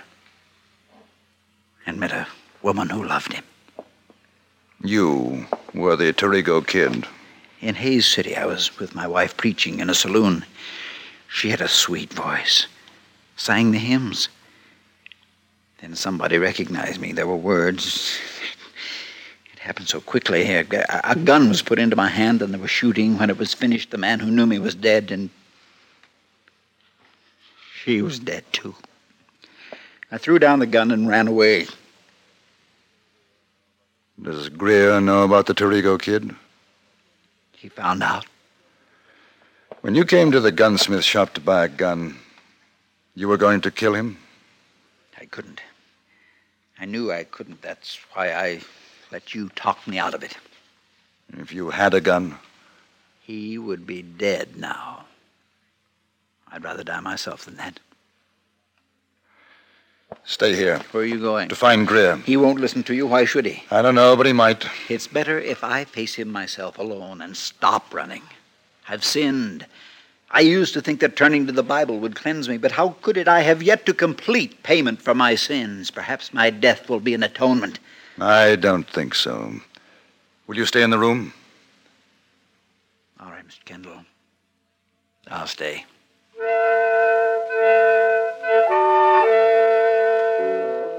and 1.85 1.99
met 1.99 2.11
a 2.11 2.27
woman 2.61 2.89
who 2.89 3.03
loved 3.03 3.31
him. 3.31 3.45
You 4.83 5.47
were 5.73 5.95
the 5.95 6.11
Torigo 6.11 6.65
kid. 6.65 7.05
In 7.61 7.75
Hays 7.75 8.05
City, 8.05 8.35
I 8.35 8.45
was 8.45 8.77
with 8.77 8.93
my 8.93 9.07
wife 9.07 9.37
preaching 9.37 9.79
in 9.79 9.89
a 9.89 9.95
saloon. 9.95 10.45
She 11.27 11.49
had 11.49 11.61
a 11.61 11.67
sweet 11.67 12.13
voice, 12.13 12.67
sang 13.35 13.71
the 13.71 13.79
hymns. 13.79 14.29
Then 15.81 15.95
somebody 15.95 16.37
recognized 16.37 16.99
me. 16.99 17.13
There 17.13 17.27
were 17.27 17.35
words. 17.35 18.19
Happened 19.67 19.89
so 19.89 19.99
quickly. 19.99 20.49
A, 20.49 20.65
a 21.03 21.13
gun 21.13 21.49
was 21.49 21.61
put 21.61 21.77
into 21.77 21.97
my 21.97 22.07
hand, 22.07 22.41
and 22.41 22.53
there 22.53 22.61
was 22.61 22.71
shooting. 22.71 23.17
When 23.17 23.29
it 23.29 23.37
was 23.37 23.53
finished, 23.53 23.91
the 23.91 23.97
man 23.97 24.21
who 24.21 24.31
knew 24.31 24.45
me 24.45 24.59
was 24.59 24.73
dead, 24.73 25.11
and 25.11 25.29
she 27.75 28.01
was 28.01 28.17
dead 28.17 28.45
too. 28.53 28.75
I 30.09 30.19
threw 30.19 30.39
down 30.39 30.59
the 30.59 30.67
gun 30.67 30.89
and 30.89 31.09
ran 31.09 31.27
away. 31.27 31.67
Does 34.21 34.47
Greer 34.47 35.01
know 35.01 35.23
about 35.23 35.47
the 35.47 35.53
Torigo 35.53 36.01
kid? 36.01 36.33
He 37.51 37.67
found 37.67 38.01
out. 38.01 38.25
When 39.81 39.95
you 39.95 40.05
came 40.05 40.31
to 40.31 40.39
the 40.39 40.53
gunsmith 40.53 41.03
shop 41.03 41.33
to 41.33 41.41
buy 41.41 41.65
a 41.65 41.67
gun, 41.67 42.15
you 43.15 43.27
were 43.27 43.35
going 43.35 43.59
to 43.59 43.71
kill 43.71 43.95
him? 43.95 44.17
I 45.19 45.25
couldn't. 45.25 45.59
I 46.79 46.85
knew 46.85 47.11
I 47.11 47.25
couldn't. 47.25 47.61
That's 47.61 47.99
why 48.13 48.31
I 48.31 48.61
let 49.11 49.33
you 49.33 49.49
talk 49.49 49.87
me 49.87 49.97
out 49.97 50.13
of 50.13 50.23
it. 50.23 50.37
If 51.33 51.53
you 51.53 51.69
had 51.71 51.93
a 51.93 52.01
gun, 52.01 52.37
He 53.25 53.57
would 53.57 53.85
be 53.85 54.01
dead 54.01 54.55
now. 54.55 55.05
I'd 56.51 56.63
rather 56.63 56.83
die 56.83 57.01
myself 57.01 57.43
than 57.45 57.57
that. 57.57 57.79
Stay 60.23 60.55
here. 60.55 60.79
Where 60.91 61.03
are 61.03 61.05
you 61.05 61.19
going? 61.19 61.49
To 61.49 61.55
find 61.55 61.85
Greer. 61.85 62.17
He 62.17 62.37
won't 62.37 62.61
listen 62.61 62.83
to 62.83 62.95
you. 62.95 63.05
Why 63.05 63.25
should 63.25 63.45
he? 63.45 63.63
I 63.69 63.81
don't 63.81 63.95
know, 63.95 64.15
but 64.15 64.25
he 64.25 64.33
might. 64.33 64.65
It's 64.87 65.07
better 65.07 65.37
if 65.39 65.63
I 65.63 65.83
face 65.83 66.15
him 66.15 66.29
myself 66.29 66.77
alone 66.77 67.21
and 67.21 67.35
stop 67.35 67.93
running. 67.93 68.23
I've 68.87 69.03
sinned. 69.03 69.65
I 70.31 70.41
used 70.41 70.73
to 70.73 70.81
think 70.81 71.01
that 71.01 71.15
turning 71.15 71.45
to 71.47 71.53
the 71.53 71.63
Bible 71.63 71.99
would 71.99 72.15
cleanse 72.15 72.47
me, 72.47 72.57
but 72.57 72.73
how 72.73 72.95
could 73.01 73.17
it? 73.17 73.27
I 73.27 73.41
have 73.41 73.63
yet 73.63 73.85
to 73.85 73.93
complete 73.93 74.63
payment 74.63 75.01
for 75.01 75.13
my 75.13 75.35
sins. 75.35 75.91
Perhaps 75.91 76.33
my 76.33 76.49
death 76.49 76.89
will 76.89 76.99
be 77.01 77.13
an 77.13 77.23
atonement. 77.23 77.79
I 78.19 78.55
don't 78.55 78.89
think 78.89 79.13
so. 79.13 79.53
Will 80.47 80.55
you 80.55 80.65
stay 80.65 80.81
in 80.81 80.89
the 80.89 80.97
room? 80.97 81.33
All 83.19 83.29
right, 83.29 83.47
Mr. 83.47 83.63
Kendall. 83.65 84.05
I'll 85.29 85.47
stay. 85.47 85.85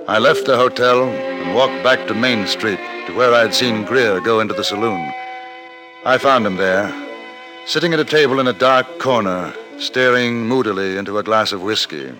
I 0.06 0.18
left 0.18 0.46
the 0.46 0.56
hotel 0.56 1.04
and 1.04 1.54
walked 1.54 1.82
back 1.82 2.06
to 2.08 2.14
Main 2.14 2.46
Street 2.46 2.78
to 3.06 3.14
where 3.14 3.34
I'd 3.34 3.54
seen 3.54 3.84
Greer 3.84 4.20
go 4.20 4.40
into 4.40 4.54
the 4.54 4.64
saloon. 4.64 5.12
I 6.04 6.18
found 6.18 6.46
him 6.46 6.56
there, 6.56 6.92
sitting 7.66 7.92
at 7.92 8.00
a 8.00 8.04
table 8.04 8.38
in 8.40 8.46
a 8.46 8.52
dark 8.52 8.98
corner, 8.98 9.52
staring 9.78 10.46
moodily 10.46 10.96
into 10.96 11.18
a 11.18 11.22
glass 11.22 11.52
of 11.52 11.62
whiskey. 11.62 12.12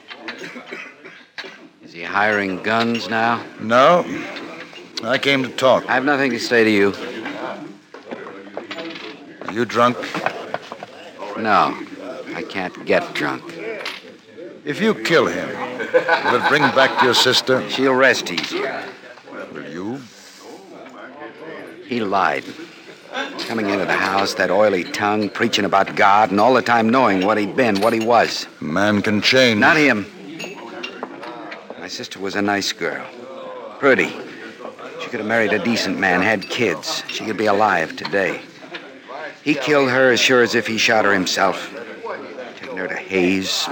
Is 1.83 1.93
he 1.93 2.03
hiring 2.03 2.63
guns 2.63 3.09
now? 3.09 3.43
No, 3.61 4.05
I 5.03 5.17
came 5.19 5.45
to 5.45 5.49
talk. 5.49 5.89
I 5.89 5.95
have 5.95 6.05
nothing 6.05 6.33
to 6.33 6.41
say 6.41 6.65
to 6.65 6.71
you. 6.71 6.93
Are 9.47 9.53
you 9.53 9.65
drunk? 9.65 9.97
No, 11.37 11.79
I 12.35 12.43
can't 12.49 12.85
get 12.85 13.15
drunk. 13.15 13.45
If 14.65 14.81
you 14.81 14.95
kill 14.95 15.27
him, 15.27 15.49
will 15.49 16.43
it 16.43 16.49
bring 16.49 16.63
back 16.63 17.03
your 17.03 17.15
sister? 17.15 17.69
She'll 17.71 17.95
rest 17.95 18.33
easy. 18.33 18.61
Will 19.53 19.71
you? 19.71 20.01
He 21.87 22.01
lied. 22.01 22.45
Coming 23.47 23.71
into 23.71 23.87
the 23.87 23.97
house, 23.97 24.35
that 24.35 24.51
oily 24.51 24.85
tongue, 24.85 25.31
preaching 25.31 25.65
about 25.65 25.95
God, 25.95 26.33
and 26.33 26.41
all 26.41 26.55
the 26.55 26.63
time 26.63 26.91
knowing 26.91 27.25
what 27.25 27.39
he'd 27.39 27.57
been, 27.57 27.81
what 27.81 27.93
he 27.93 28.01
was. 28.01 28.47
A 28.61 28.65
man 28.65 29.01
can 29.01 29.23
change. 29.23 29.61
Not 29.61 29.77
him. 29.77 30.07
My 31.79 31.89
sister 31.89 32.19
was 32.19 32.35
a 32.35 32.43
nice 32.43 32.73
girl. 32.73 33.07
Pretty. 33.79 34.13
She 35.09 35.13
could 35.13 35.21
have 35.21 35.27
married 35.27 35.55
a 35.55 35.65
decent 35.65 35.99
man, 35.99 36.21
had 36.21 36.43
kids. 36.51 37.03
She 37.09 37.25
could 37.25 37.39
be 37.39 37.47
alive 37.47 37.97
today. 37.97 38.43
He 39.43 39.55
killed 39.55 39.89
her 39.89 40.13
as 40.13 40.21
sure 40.21 40.43
as 40.43 40.55
if 40.55 40.67
he 40.67 40.77
shot 40.77 41.07
her 41.07 41.15
himself. 41.15 41.75
Taking 42.61 42.77
her 42.77 42.87
to 42.87 42.95
Hays, 42.95 43.71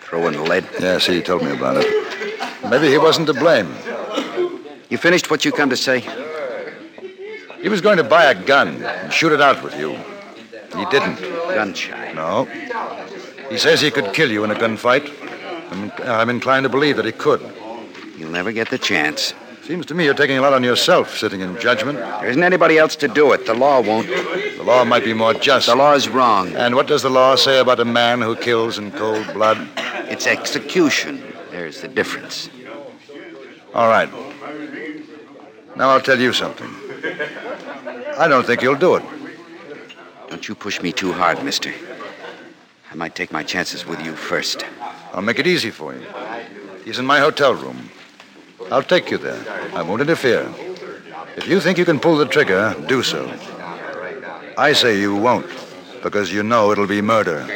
throwing 0.00 0.42
lead. 0.44 0.66
Yes, 0.80 1.04
he 1.04 1.20
told 1.20 1.42
me 1.42 1.50
about 1.50 1.84
it. 1.84 2.70
Maybe 2.70 2.88
he 2.88 2.96
wasn't 2.96 3.26
to 3.26 3.34
blame. 3.34 3.74
You 4.88 4.96
finished 4.96 5.30
what 5.30 5.44
you 5.44 5.52
come 5.52 5.68
to 5.68 5.76
say? 5.76 6.02
He 7.60 7.68
was 7.68 7.82
going 7.82 7.98
to 7.98 8.02
buy 8.02 8.30
a 8.30 8.34
gun 8.34 8.82
and 8.82 9.12
shoot 9.12 9.32
it 9.32 9.42
out 9.42 9.62
with 9.62 9.78
you. 9.78 9.90
He 10.78 10.86
didn't. 10.86 11.20
Gun 11.20 11.74
shy. 11.74 12.12
No. 12.14 12.46
He 13.50 13.58
says 13.58 13.82
he 13.82 13.90
could 13.90 14.14
kill 14.14 14.30
you 14.30 14.44
in 14.44 14.50
a 14.50 14.54
gunfight. 14.54 15.12
I'm, 15.70 15.92
I'm 16.08 16.30
inclined 16.30 16.64
to 16.64 16.70
believe 16.70 16.96
that 16.96 17.04
he 17.04 17.12
could. 17.12 17.42
You'll 18.16 18.30
never 18.30 18.50
get 18.50 18.70
the 18.70 18.78
chance. 18.78 19.34
Seems 19.64 19.86
to 19.86 19.94
me 19.94 20.04
you're 20.04 20.12
taking 20.12 20.36
a 20.36 20.42
lot 20.42 20.52
on 20.52 20.62
yourself, 20.62 21.16
sitting 21.16 21.40
in 21.40 21.58
judgment. 21.58 21.98
There 21.98 22.28
isn't 22.28 22.42
anybody 22.42 22.76
else 22.76 22.96
to 22.96 23.08
do 23.08 23.32
it. 23.32 23.46
The 23.46 23.54
law 23.54 23.80
won't. 23.80 24.06
The 24.08 24.62
law 24.62 24.84
might 24.84 25.04
be 25.04 25.14
more 25.14 25.32
just. 25.32 25.68
The 25.68 25.74
law's 25.74 26.06
wrong. 26.06 26.54
And 26.54 26.74
what 26.74 26.86
does 26.86 27.00
the 27.00 27.08
law 27.08 27.34
say 27.34 27.60
about 27.60 27.80
a 27.80 27.84
man 27.86 28.20
who 28.20 28.36
kills 28.36 28.76
in 28.76 28.92
cold 28.92 29.32
blood? 29.32 29.66
It's 30.10 30.26
execution. 30.26 31.22
There's 31.50 31.80
the 31.80 31.88
difference. 31.88 32.50
All 33.72 33.88
right. 33.88 34.10
Now 35.76 35.88
I'll 35.88 36.00
tell 36.02 36.20
you 36.20 36.34
something. 36.34 36.68
I 38.18 38.28
don't 38.28 38.44
think 38.44 38.60
you'll 38.60 38.76
do 38.76 38.96
it. 38.96 39.04
Don't 40.28 40.46
you 40.46 40.54
push 40.54 40.82
me 40.82 40.92
too 40.92 41.12
hard, 41.12 41.42
mister. 41.42 41.72
I 42.92 42.94
might 42.96 43.14
take 43.14 43.32
my 43.32 43.42
chances 43.42 43.86
with 43.86 44.04
you 44.04 44.14
first. 44.14 44.62
I'll 45.14 45.22
make 45.22 45.38
it 45.38 45.46
easy 45.46 45.70
for 45.70 45.94
you. 45.94 46.06
He's 46.84 46.98
in 46.98 47.06
my 47.06 47.18
hotel 47.18 47.54
room. 47.54 47.88
I'll 48.70 48.82
take 48.82 49.10
you 49.10 49.18
there. 49.18 49.40
I 49.74 49.82
won't 49.82 50.00
interfere. 50.00 50.48
If 51.36 51.48
you 51.48 51.60
think 51.60 51.78
you 51.78 51.84
can 51.84 51.98
pull 52.00 52.16
the 52.16 52.26
trigger, 52.26 52.74
do 52.86 53.02
so. 53.02 53.30
I 54.56 54.72
say 54.72 55.00
you 55.00 55.16
won't, 55.16 55.46
because 56.02 56.32
you 56.32 56.42
know 56.42 56.70
it'll 56.70 56.86
be 56.86 57.02
murder, 57.02 57.46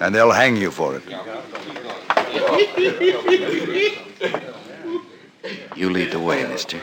and 0.00 0.14
they'll 0.14 0.32
hang 0.32 0.56
you 0.56 0.70
for 0.70 0.96
it. 0.96 1.02
You 5.76 5.90
lead 5.90 6.12
the 6.12 6.20
way, 6.20 6.46
mister. 6.46 6.80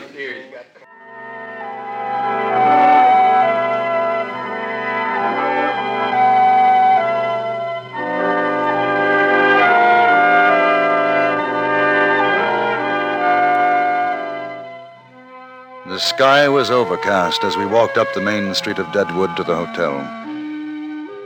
Sky 16.02 16.48
was 16.48 16.68
overcast 16.68 17.44
as 17.44 17.56
we 17.56 17.64
walked 17.64 17.96
up 17.96 18.12
the 18.12 18.20
main 18.20 18.52
street 18.54 18.80
of 18.80 18.92
Deadwood 18.92 19.36
to 19.36 19.44
the 19.44 19.54
hotel. 19.54 19.94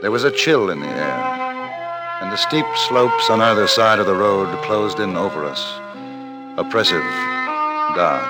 There 0.01 0.11
was 0.11 0.23
a 0.23 0.31
chill 0.31 0.69
in 0.69 0.79
the 0.79 0.87
air, 0.87 1.19
and 2.21 2.31
the 2.31 2.37
steep 2.37 2.65
slopes 2.87 3.31
on 3.31 3.41
either 3.41 3.67
side 3.67 3.97
of 3.97 4.05
the 4.05 4.13
road 4.13 4.47
closed 4.65 4.99
in 4.99 5.17
over 5.17 5.45
us, 5.45 5.59
oppressive, 6.59 7.03
dark. 7.97 8.29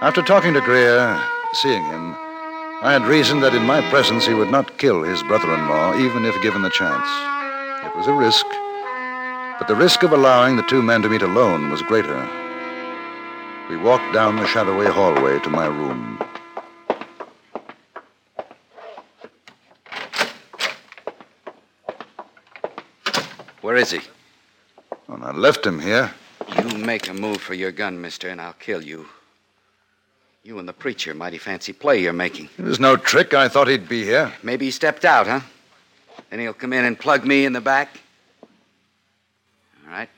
After 0.00 0.22
talking 0.22 0.54
to 0.54 0.62
Greer, 0.62 1.22
seeing 1.52 1.84
him, 1.84 2.14
I 2.80 2.92
had 2.92 3.06
reasoned 3.06 3.42
that 3.42 3.54
in 3.54 3.66
my 3.66 3.82
presence 3.90 4.26
he 4.26 4.32
would 4.32 4.50
not 4.50 4.78
kill 4.78 5.02
his 5.02 5.22
brother 5.24 5.52
in 5.52 5.68
law, 5.68 5.94
even 5.98 6.24
if 6.24 6.42
given 6.42 6.62
the 6.62 6.70
chance. 6.70 7.06
It 7.84 7.94
was 7.96 8.06
a 8.06 8.14
risk, 8.14 8.46
but 9.58 9.68
the 9.68 9.76
risk 9.76 10.02
of 10.04 10.12
allowing 10.12 10.56
the 10.56 10.66
two 10.70 10.80
men 10.80 11.02
to 11.02 11.10
meet 11.10 11.22
alone 11.22 11.70
was 11.70 11.82
greater. 11.82 12.45
We 13.68 13.76
walked 13.76 14.14
down 14.14 14.36
the 14.36 14.46
shadowy 14.46 14.86
hallway 14.86 15.40
to 15.40 15.50
my 15.50 15.66
room. 15.66 16.18
Where 23.60 23.74
is 23.74 23.90
he? 23.90 24.00
When 25.06 25.24
I 25.24 25.32
left 25.32 25.66
him 25.66 25.80
here, 25.80 26.12
You 26.56 26.78
make 26.78 27.08
a 27.08 27.14
move 27.14 27.40
for 27.40 27.54
your 27.54 27.72
gun, 27.72 28.00
mister, 28.00 28.28
and 28.28 28.40
I'll 28.40 28.52
kill 28.52 28.82
you. 28.82 29.06
You 30.44 30.60
and 30.60 30.68
the 30.68 30.72
preacher, 30.72 31.12
mighty 31.12 31.38
fancy 31.38 31.72
play 31.72 32.00
you're 32.00 32.12
making. 32.12 32.48
it 32.56 32.62
was 32.64 32.78
no 32.78 32.96
trick. 32.96 33.34
I 33.34 33.48
thought 33.48 33.66
he'd 33.66 33.88
be 33.88 34.04
here. 34.04 34.32
Maybe 34.44 34.66
he 34.66 34.70
stepped 34.70 35.04
out, 35.04 35.26
huh? 35.26 35.40
Then 36.30 36.38
he'll 36.38 36.52
come 36.52 36.72
in 36.72 36.84
and 36.84 36.96
plug 36.96 37.24
me 37.24 37.44
in 37.44 37.52
the 37.52 37.60
back? 37.60 37.98
All 38.42 39.92
right. 39.92 40.08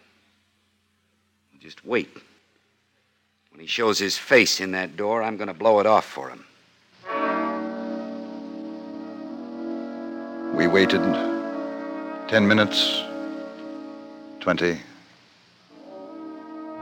Just 1.60 1.82
wait. 1.84 2.10
When 3.58 3.64
he 3.64 3.68
shows 3.68 3.98
his 3.98 4.16
face 4.16 4.60
in 4.60 4.70
that 4.70 4.96
door, 4.96 5.20
I'm 5.20 5.36
going 5.36 5.48
to 5.48 5.52
blow 5.52 5.80
it 5.80 5.86
off 5.86 6.04
for 6.04 6.30
him. 6.30 6.44
We 10.54 10.68
waited. 10.68 11.02
Ten 12.28 12.46
minutes. 12.46 13.02
Twenty. 14.38 14.78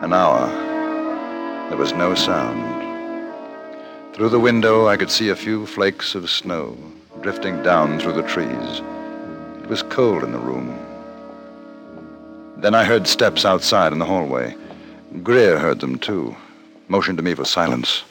An 0.02 0.12
hour. 0.12 0.48
There 1.70 1.78
was 1.78 1.94
no 1.94 2.14
sound. 2.14 2.84
Through 4.14 4.28
the 4.28 4.38
window, 4.38 4.86
I 4.86 4.98
could 4.98 5.10
see 5.10 5.30
a 5.30 5.34
few 5.34 5.64
flakes 5.64 6.14
of 6.14 6.28
snow 6.28 6.76
drifting 7.22 7.62
down 7.62 7.98
through 7.98 8.20
the 8.20 8.28
trees. 8.28 8.82
It 9.62 9.68
was 9.70 9.82
cold 9.82 10.24
in 10.24 10.32
the 10.32 10.38
room. 10.38 10.78
Then 12.58 12.74
I 12.74 12.84
heard 12.84 13.06
steps 13.06 13.46
outside 13.46 13.94
in 13.94 13.98
the 13.98 14.04
hallway. 14.04 14.54
Greer 15.22 15.58
heard 15.58 15.80
them, 15.80 15.98
too. 15.98 16.36
Motioned 16.88 17.18
to 17.18 17.24
me 17.24 17.34
for 17.34 17.44
silence. 17.44 18.04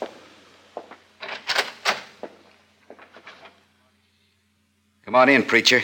Come 5.05 5.15
on 5.15 5.29
in, 5.29 5.43
preacher. 5.43 5.81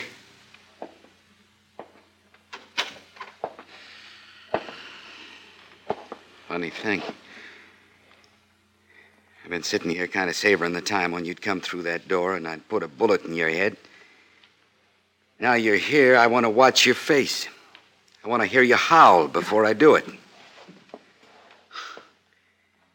Funny 6.48 6.68
thing. 6.68 7.02
I've 9.42 9.50
been 9.50 9.62
sitting 9.62 9.90
here 9.90 10.06
kind 10.06 10.28
of 10.28 10.36
savoring 10.36 10.74
the 10.74 10.82
time 10.82 11.12
when 11.12 11.24
you'd 11.24 11.40
come 11.40 11.62
through 11.62 11.84
that 11.84 12.08
door 12.08 12.36
and 12.36 12.46
I'd 12.46 12.68
put 12.68 12.82
a 12.82 12.88
bullet 12.88 13.24
in 13.24 13.34
your 13.34 13.48
head. 13.48 13.78
Now 15.40 15.54
you're 15.54 15.76
here, 15.76 16.16
I 16.18 16.26
want 16.26 16.44
to 16.44 16.50
watch 16.50 16.84
your 16.84 16.94
face. 16.94 17.48
I 18.22 18.28
want 18.28 18.42
to 18.42 18.46
hear 18.46 18.62
you 18.62 18.76
howl 18.76 19.28
before 19.28 19.64
I 19.64 19.72
do 19.72 19.94
it. 19.94 20.04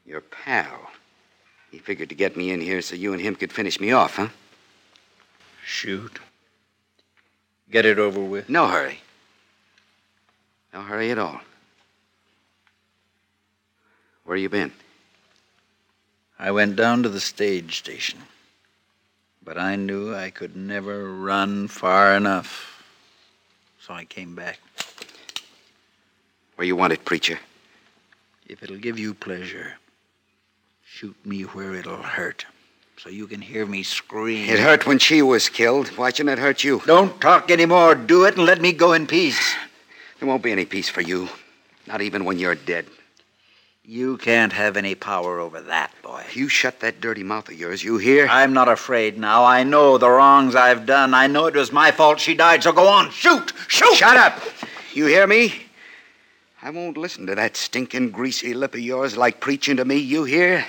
Your 0.08 0.22
pal. 0.22 0.90
He 1.70 1.80
figured 1.80 2.10
to 2.10 2.16
get 2.16 2.38
me 2.38 2.52
in 2.52 2.62
here 2.62 2.82
so 2.82 2.96
you 2.96 3.12
and 3.12 3.22
him 3.22 3.36
could 3.36 3.52
finish 3.52 3.80
me 3.80 3.92
off, 3.92 4.16
huh? 4.16 4.30
Shoot. 5.66 6.20
Get 7.70 7.86
it 7.86 8.00
over 8.00 8.22
with. 8.22 8.48
No 8.48 8.68
hurry. 8.68 9.02
No 10.74 10.82
hurry 10.82 11.12
at 11.12 11.20
all. 11.20 11.42
Where 14.24 14.38
you 14.38 14.48
been? 14.48 14.72
I 16.40 16.52
went 16.52 16.78
down 16.78 17.04
to 17.04 17.10
the 17.10 17.20
stage 17.20 17.78
station. 17.78 18.20
But 19.44 19.58
I 19.58 19.76
knew 19.76 20.16
I 20.16 20.30
could 20.30 20.56
never 20.56 21.14
run 21.14 21.68
far 21.68 22.16
enough. 22.16 22.84
So 23.82 23.94
I 23.94 24.06
came 24.06 24.36
back. 24.36 24.60
Where 26.56 26.68
you 26.68 26.76
want 26.76 26.94
it, 26.94 27.04
preacher? 27.04 27.40
If 28.48 28.64
it'll 28.64 28.78
give 28.78 28.98
you 29.00 29.14
pleasure, 29.14 29.76
shoot 30.98 31.16
me 31.26 31.44
where 31.44 31.76
it'll 31.76 32.02
hurt. 32.02 32.46
So 32.98 33.10
you 33.10 33.28
can 33.28 33.42
hear 33.42 33.68
me 33.68 33.84
scream. 33.84 34.50
It 34.50 34.60
hurt 34.60 34.88
when 34.88 34.98
she 34.98 35.22
was 35.22 35.48
killed. 35.48 35.90
Why 35.90 36.10
shouldn't 36.10 36.40
it 36.40 36.42
hurt 36.42 36.64
you? 36.64 36.82
Don't 36.88 37.22
talk 37.22 37.52
anymore. 37.52 37.94
Do 37.94 38.26
it 38.26 38.36
and 38.36 38.46
let 38.48 38.60
me 38.60 38.72
go 38.72 38.94
in 38.94 39.06
peace. 39.06 39.56
There 40.20 40.28
won't 40.28 40.42
be 40.42 40.52
any 40.52 40.66
peace 40.66 40.90
for 40.90 41.02
you. 41.02 41.30
Not 41.86 42.02
even 42.02 42.26
when 42.26 42.40
you're 42.40 42.56
dead. 42.56 42.88
You 43.86 44.18
can't 44.18 44.52
have 44.52 44.76
any 44.76 44.96
power 44.96 45.40
over 45.40 45.62
that, 45.62 45.92
boy. 46.02 46.24
You 46.34 46.50
shut 46.50 46.80
that 46.80 47.00
dirty 47.00 47.22
mouth 47.22 47.50
of 47.50 47.54
yours, 47.54 47.84
you 47.84 48.00
hear? 48.00 48.28
I'm 48.28 48.52
not 48.52 48.68
afraid 48.68 49.20
now. 49.20 49.46
I 49.46 49.62
know 49.62 50.00
the 50.00 50.10
wrongs 50.10 50.56
I've 50.56 50.88
done. 50.88 51.14
I 51.14 51.28
know 51.28 51.46
it 51.46 51.54
was 51.54 51.72
my 51.72 51.92
fault 51.92 52.20
she 52.20 52.34
died, 52.34 52.64
so 52.64 52.72
go 52.72 52.88
on. 52.88 53.12
Shoot! 53.12 53.54
Shoot! 53.68 53.94
Shut 53.94 54.18
up! 54.18 54.42
You 54.94 55.06
hear 55.06 55.28
me? 55.28 55.54
I 56.64 56.72
won't 56.72 56.98
listen 56.98 57.28
to 57.28 57.36
that 57.36 57.56
stinking 57.56 58.10
greasy 58.10 58.56
lip 58.56 58.74
of 58.74 58.80
yours 58.80 59.16
like 59.16 59.40
preaching 59.40 59.78
to 59.78 59.86
me, 59.86 59.98
you 59.98 60.24
hear? 60.24 60.66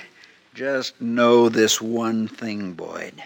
Just 0.59 0.99
know 0.99 1.47
this 1.47 1.81
one 1.81 2.27
thing, 2.27 2.73
Boyd. 2.73 3.23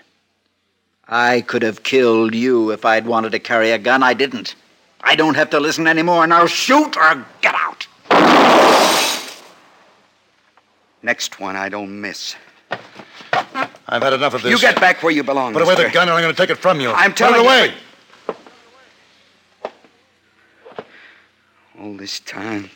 I 1.08 1.42
could 1.42 1.64
have 1.64 1.82
killed 1.82 2.36
you 2.36 2.70
if 2.70 2.86
I'd 2.86 3.08
wanted 3.08 3.32
to 3.32 3.40
carry 3.40 3.72
a 3.72 3.80
gun. 3.80 4.04
I 4.04 4.14
didn't. 4.14 4.54
I 5.02 5.16
don't 5.16 5.34
have 5.34 5.50
to 5.50 5.60
listen 5.60 5.88
anymore. 5.88 6.28
Now 6.28 6.46
shoot 6.46 6.96
or 6.96 7.26
get 7.42 7.56
out. 7.56 7.88
Next 11.02 11.40
one 11.40 11.56
I 11.56 11.70
don't 11.70 12.00
miss. 12.00 12.36
I've 12.70 14.04
had 14.04 14.14
enough 14.14 14.36
of 14.36 14.44
this. 14.44 14.52
You 14.52 14.60
get 14.60 14.80
back 14.80 15.02
where 15.02 15.12
you 15.12 15.24
belong. 15.24 15.54
Put 15.54 15.64
away 15.64 15.74
the 15.74 15.90
gun, 15.90 16.10
or 16.10 16.12
I'm 16.12 16.22
going 16.22 16.36
to 16.36 16.40
take 16.40 16.52
it 16.52 16.60
from 16.60 16.80
you. 16.82 16.92
I'm 16.92 17.16
telling 17.16 17.42
Put 17.42 17.48
it 17.48 17.74
you- 18.30 18.38
away. 18.38 18.44
All 21.80 21.98
this 21.98 22.20
time. 22.20 22.70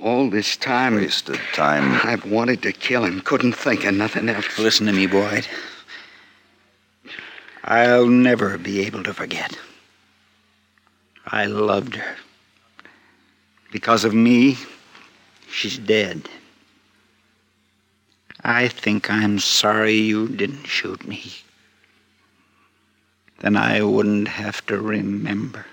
All 0.00 0.30
this 0.30 0.56
time. 0.56 0.96
Wasted 0.96 1.40
time. 1.52 2.00
I've 2.04 2.24
wanted 2.24 2.62
to 2.62 2.72
kill 2.72 3.04
him. 3.04 3.20
Couldn't 3.20 3.52
think 3.52 3.84
of 3.84 3.94
nothing 3.94 4.28
else. 4.28 4.58
Listen 4.58 4.86
to 4.86 4.92
me, 4.92 5.06
Boyd. 5.06 5.46
I'll 7.64 8.08
never 8.08 8.58
be 8.58 8.80
able 8.80 9.02
to 9.04 9.14
forget. 9.14 9.56
I 11.26 11.46
loved 11.46 11.96
her. 11.96 12.16
Because 13.70 14.04
of 14.04 14.14
me, 14.14 14.56
she's 15.50 15.78
dead. 15.78 16.28
I 18.44 18.68
think 18.68 19.10
I'm 19.10 19.38
sorry 19.38 19.94
you 19.94 20.28
didn't 20.28 20.66
shoot 20.66 21.06
me. 21.06 21.32
Then 23.38 23.56
I 23.56 23.82
wouldn't 23.82 24.28
have 24.28 24.64
to 24.66 24.80
remember. 24.80 25.66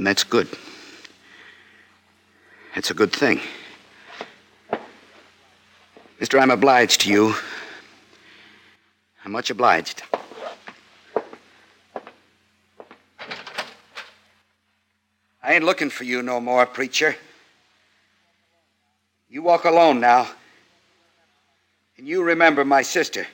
And 0.00 0.06
that's 0.06 0.24
good. 0.24 0.48
It's 2.74 2.90
a 2.90 2.94
good 2.94 3.12
thing. 3.12 3.38
Mister, 6.18 6.38
I'm 6.38 6.50
obliged 6.50 7.02
to 7.02 7.10
you. 7.10 7.34
I'm 9.22 9.32
much 9.32 9.50
obliged. 9.50 10.02
I 15.42 15.52
ain't 15.52 15.64
looking 15.64 15.90
for 15.90 16.04
you 16.04 16.22
no 16.22 16.40
more, 16.40 16.64
preacher. 16.64 17.14
You 19.28 19.42
walk 19.42 19.66
alone 19.66 20.00
now. 20.00 20.30
And 21.98 22.08
you 22.08 22.22
remember 22.22 22.64
my 22.64 22.80
sister. 22.80 23.26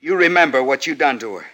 You 0.00 0.16
remember 0.16 0.62
what 0.62 0.86
you 0.86 0.94
done 0.94 1.18
to 1.18 1.34
her. 1.34 1.46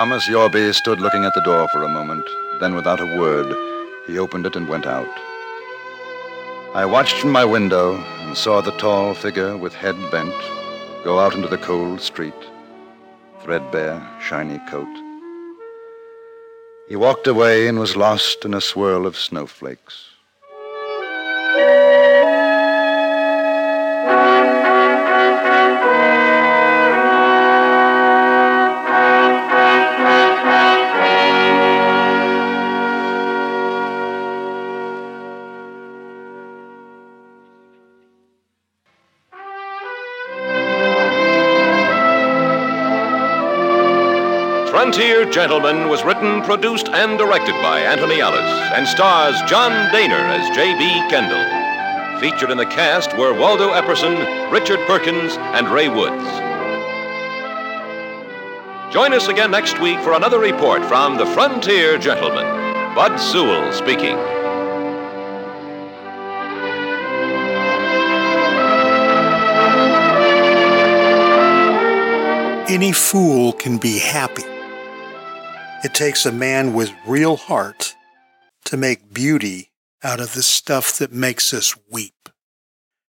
Thomas 0.00 0.26
Yorby 0.26 0.74
stood 0.74 0.98
looking 0.98 1.26
at 1.26 1.34
the 1.34 1.42
door 1.42 1.68
for 1.68 1.82
a 1.82 1.88
moment. 1.88 2.24
Then, 2.58 2.74
without 2.74 3.02
a 3.02 3.18
word, 3.20 3.54
he 4.06 4.18
opened 4.18 4.46
it 4.46 4.56
and 4.56 4.66
went 4.66 4.86
out. 4.86 5.14
I 6.74 6.86
watched 6.86 7.16
from 7.16 7.32
my 7.32 7.44
window 7.44 7.96
and 7.96 8.34
saw 8.34 8.62
the 8.62 8.70
tall 8.78 9.12
figure 9.12 9.58
with 9.58 9.74
head 9.74 9.96
bent 10.10 10.32
go 11.04 11.18
out 11.18 11.34
into 11.34 11.48
the 11.48 11.58
cold 11.58 12.00
street, 12.00 12.32
threadbare, 13.42 14.00
shiny 14.22 14.58
coat. 14.70 14.88
He 16.88 16.96
walked 16.96 17.26
away 17.26 17.68
and 17.68 17.78
was 17.78 17.94
lost 17.94 18.46
in 18.46 18.54
a 18.54 18.60
swirl 18.62 19.06
of 19.06 19.18
snowflakes. 19.18 20.09
Gentleman 45.32 45.88
was 45.88 46.02
written, 46.02 46.42
produced, 46.42 46.88
and 46.88 47.16
directed 47.16 47.54
by 47.62 47.78
Anthony 47.78 48.20
Ellis 48.20 48.50
and 48.74 48.86
stars 48.86 49.40
John 49.48 49.70
Dehner 49.92 50.18
as 50.18 50.56
J.B. 50.56 51.08
Kendall. 51.08 52.20
Featured 52.20 52.50
in 52.50 52.58
the 52.58 52.66
cast 52.66 53.16
were 53.16 53.32
Waldo 53.32 53.70
Epperson, 53.70 54.50
Richard 54.50 54.80
Perkins, 54.88 55.36
and 55.54 55.68
Ray 55.68 55.88
Woods. 55.88 56.24
Join 58.92 59.12
us 59.12 59.28
again 59.28 59.52
next 59.52 59.80
week 59.80 60.00
for 60.00 60.14
another 60.14 60.40
report 60.40 60.84
from 60.84 61.16
the 61.16 61.26
Frontier 61.26 61.96
Gentleman. 61.96 62.44
Bud 62.96 63.16
Sewell 63.18 63.72
speaking. 63.72 64.18
Any 72.68 72.90
fool 72.90 73.52
can 73.52 73.78
be 73.78 74.00
happy. 74.00 74.59
It 75.82 75.94
takes 75.94 76.26
a 76.26 76.32
man 76.32 76.74
with 76.74 76.92
real 77.06 77.36
heart 77.36 77.94
to 78.66 78.76
make 78.76 79.14
beauty 79.14 79.70
out 80.02 80.20
of 80.20 80.34
the 80.34 80.42
stuff 80.42 80.98
that 80.98 81.10
makes 81.10 81.54
us 81.54 81.74
weep. 81.90 82.28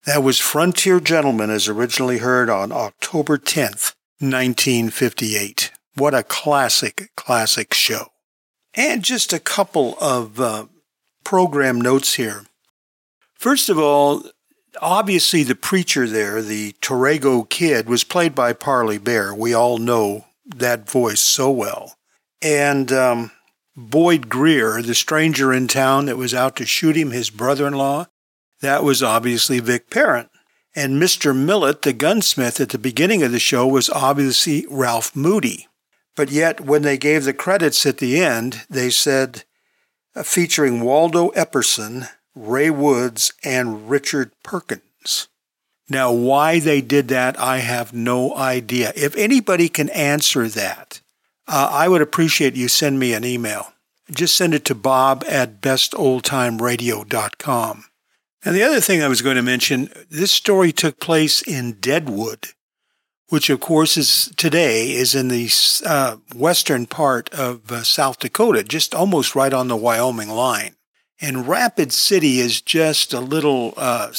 That 0.07 0.23
was 0.23 0.39
Frontier 0.39 0.99
Gentleman 0.99 1.51
as 1.51 1.69
originally 1.69 2.19
heard 2.19 2.49
on 2.49 2.73
October 2.73 3.37
10th, 3.37 3.95
1958. 4.19 5.73
What 5.95 6.15
a 6.15 6.23
classic, 6.23 7.11
classic 7.17 7.75
show. 7.75 8.07
And 8.75 9.05
just 9.05 9.35
a 9.35 9.39
couple 9.39 9.99
of 10.01 10.41
uh, 10.41 10.67
program 11.23 11.81
notes 11.81 12.15
here. 12.15 12.47
First 13.35 13.69
of 13.69 13.79
all, 13.79 14.25
obviously 14.81 15.43
the 15.43 15.55
preacher 15.55 16.09
there, 16.09 16.41
the 16.41 16.73
Torrego 16.81 17.47
kid, 17.49 17.91
was 17.91 18.05
played 18.05 18.35
by 18.35 18.55
Parley 18.55 18.99
Baer. 18.99 19.35
We 19.35 19.53
all 19.53 19.77
know 19.77 20.25
that 20.47 20.91
voice 20.91 21.21
so 21.21 21.51
well. 21.51 21.97
And 22.45 22.93
um, 22.93 23.31
Boyd 23.75 24.29
Greer, 24.29 24.83
the 24.83 24.95
stranger 24.95 25.51
in 25.53 25.67
town 25.67 26.07
that 26.07 26.19
was 26.19 26.35
out 26.35 26.57
to 26.57 26.67
shoot 26.67 26.95
him, 26.95 27.11
his 27.11 27.31
brother 27.31 27.67
in 27.67 27.73
law, 27.73 28.07
that 28.61 28.85
was 28.85 29.03
obviously 29.03 29.61
Vic 29.61 29.89
Perrin. 29.91 30.29
And 30.77 31.01
Mr. 31.01 31.35
Millet, 31.35 31.83
the 31.83 31.95
gunsmith 31.95 32.61
at 32.61 32.69
the 32.69 32.79
beginning 32.79 33.23
of 33.23 33.33
the 33.33 33.39
show, 33.39 33.67
was 33.67 33.89
obviously 33.89 34.67
Ralph 34.69 35.17
Moody. 35.17 35.69
But 36.17 36.31
yet, 36.31 36.61
when 36.61 36.83
they 36.83 36.99
gave 36.99 37.25
the 37.25 37.33
credits 37.33 37.87
at 37.87 37.99
the 37.99 38.23
end, 38.23 38.67
they 38.69 38.91
said, 38.91 39.45
uh, 40.15 40.23
featuring 40.23 40.83
Waldo 40.83 41.31
Epperson, 41.31 42.09
Ray 42.35 42.71
Woods, 42.71 43.33
and 43.43 43.89
Richard 43.89 44.33
Perkins. 44.43 45.29
Now, 45.89 46.13
why 46.13 46.61
they 46.61 46.81
did 46.81 47.09
that, 47.09 47.39
I 47.39 47.59
have 47.59 47.93
no 47.93 48.35
idea. 48.37 48.93
If 48.97 49.17
anybody 49.17 49.69
can 49.69 49.89
answer 49.91 50.49
that, 50.49 51.01
uh, 51.47 51.69
I 51.71 51.87
would 51.89 52.03
appreciate 52.03 52.57
you 52.57 52.69
send 52.69 52.99
me 52.99 53.13
an 53.13 53.25
email. 53.25 53.75
Just 54.11 54.37
send 54.37 54.55
it 54.55 54.65
to 54.67 54.75
bob 54.75 55.25
at 55.27 55.61
bestoldtimeradio.com. 55.61 57.85
And 58.45 58.55
the 58.55 58.63
other 58.63 58.81
thing 58.81 59.03
I 59.03 59.09
was 59.09 59.23
going 59.23 59.37
to 59.37 59.43
mention, 59.43 59.89
this 60.11 60.31
story 60.31 60.71
took 60.73 61.01
place 61.01 61.41
in 61.41 61.79
Deadwood, 61.81 62.49
which 63.29 63.49
of 63.49 63.61
course 63.61 63.97
is 63.97 64.31
today 64.37 64.93
is 64.93 65.15
in 65.15 65.29
the 65.29 65.49
uh, 65.87 66.17
western 66.35 66.85
part 66.85 67.31
of 67.31 67.73
uh, 67.73 67.83
South 67.83 68.19
Dakota, 68.19 68.63
just 68.63 68.95
almost 68.95 69.35
right 69.35 69.55
on 69.55 69.69
the 69.69 69.77
Wyoming 69.77 70.29
line. 70.29 70.75
And 71.21 71.49
Rapid 71.49 71.93
City 71.93 72.41
is 72.41 72.61
just 72.61 73.15
a 73.15 73.21
little, 73.21 73.73
uh, 73.79 74.13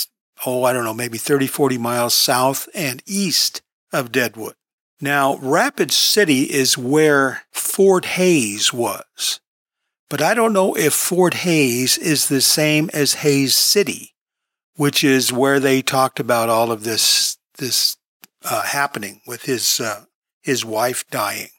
oh, 0.45 0.63
I 0.63 0.73
don't 0.73 0.85
know, 0.85 0.93
maybe 0.93 1.19
30, 1.19 1.45
40 1.45 1.77
miles 1.77 2.15
south 2.15 2.67
and 2.73 3.03
east 3.05 3.61
of 3.93 4.11
Deadwood. 4.11 4.55
Now, 5.05 5.37
Rapid 5.37 5.91
City 5.91 6.51
is 6.51 6.79
where 6.79 7.43
Fort 7.51 8.05
Hays 8.05 8.73
was. 8.73 9.39
But 10.09 10.19
I 10.19 10.33
don't 10.33 10.51
know 10.51 10.73
if 10.73 10.95
Fort 10.95 11.35
Hays 11.35 11.95
is 11.99 12.27
the 12.27 12.41
same 12.41 12.89
as 12.91 13.21
Hays 13.21 13.53
City, 13.53 14.15
which 14.77 15.03
is 15.03 15.31
where 15.31 15.59
they 15.59 15.83
talked 15.83 16.19
about 16.19 16.49
all 16.49 16.71
of 16.71 16.83
this 16.83 17.37
this 17.59 17.97
uh, 18.43 18.63
happening 18.63 19.21
with 19.27 19.43
his 19.43 19.79
uh, 19.79 20.05
his 20.41 20.65
wife 20.65 21.05
dying. 21.11 21.49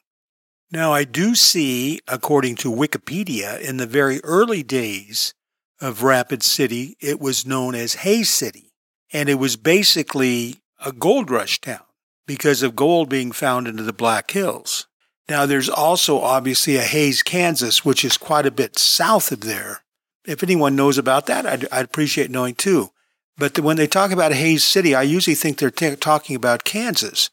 Now, 0.69 0.91
I 0.91 1.05
do 1.05 1.33
see, 1.33 2.01
according 2.05 2.55
to 2.57 2.69
Wikipedia, 2.69 3.61
in 3.61 3.77
the 3.77 3.87
very 3.87 4.19
early 4.25 4.61
days 4.61 5.33
of 5.79 6.03
Rapid 6.03 6.43
City, 6.43 6.97
it 6.99 7.21
was 7.21 7.45
known 7.45 7.75
as 7.75 8.03
Hays 8.03 8.29
City, 8.29 8.73
and 9.13 9.29
it 9.29 9.35
was 9.35 9.55
basically 9.55 10.57
a 10.85 10.91
gold 10.91 11.31
rush 11.31 11.61
town 11.61 11.86
because 12.27 12.61
of 12.61 12.75
gold 12.75 13.09
being 13.09 13.31
found 13.31 13.67
into 13.67 13.81
the 13.81 13.93
Black 13.93 14.29
Hills. 14.29 14.85
Now, 15.27 15.45
there's 15.45 15.69
also 15.69 16.19
obviously 16.19 16.75
a 16.75 16.81
Hays, 16.81 17.23
Kansas, 17.23 17.83
which 17.83 18.05
is 18.05 18.17
quite 18.17 18.45
a 18.45 18.51
bit 18.51 18.77
south 18.77 19.31
of 19.31 19.41
there. 19.41 19.81
If 20.25 20.43
anyone 20.43 20.75
knows 20.75 20.97
about 20.97 21.25
that, 21.25 21.45
I'd, 21.45 21.67
I'd 21.71 21.85
appreciate 21.85 22.29
knowing 22.29 22.55
too. 22.55 22.91
But 23.37 23.53
the, 23.53 23.61
when 23.61 23.77
they 23.77 23.87
talk 23.87 24.11
about 24.11 24.33
Hays 24.33 24.63
City, 24.63 24.93
I 24.93 25.03
usually 25.03 25.35
think 25.35 25.57
they're 25.57 25.71
t- 25.71 25.95
talking 25.95 26.35
about 26.35 26.63
Kansas. 26.63 27.29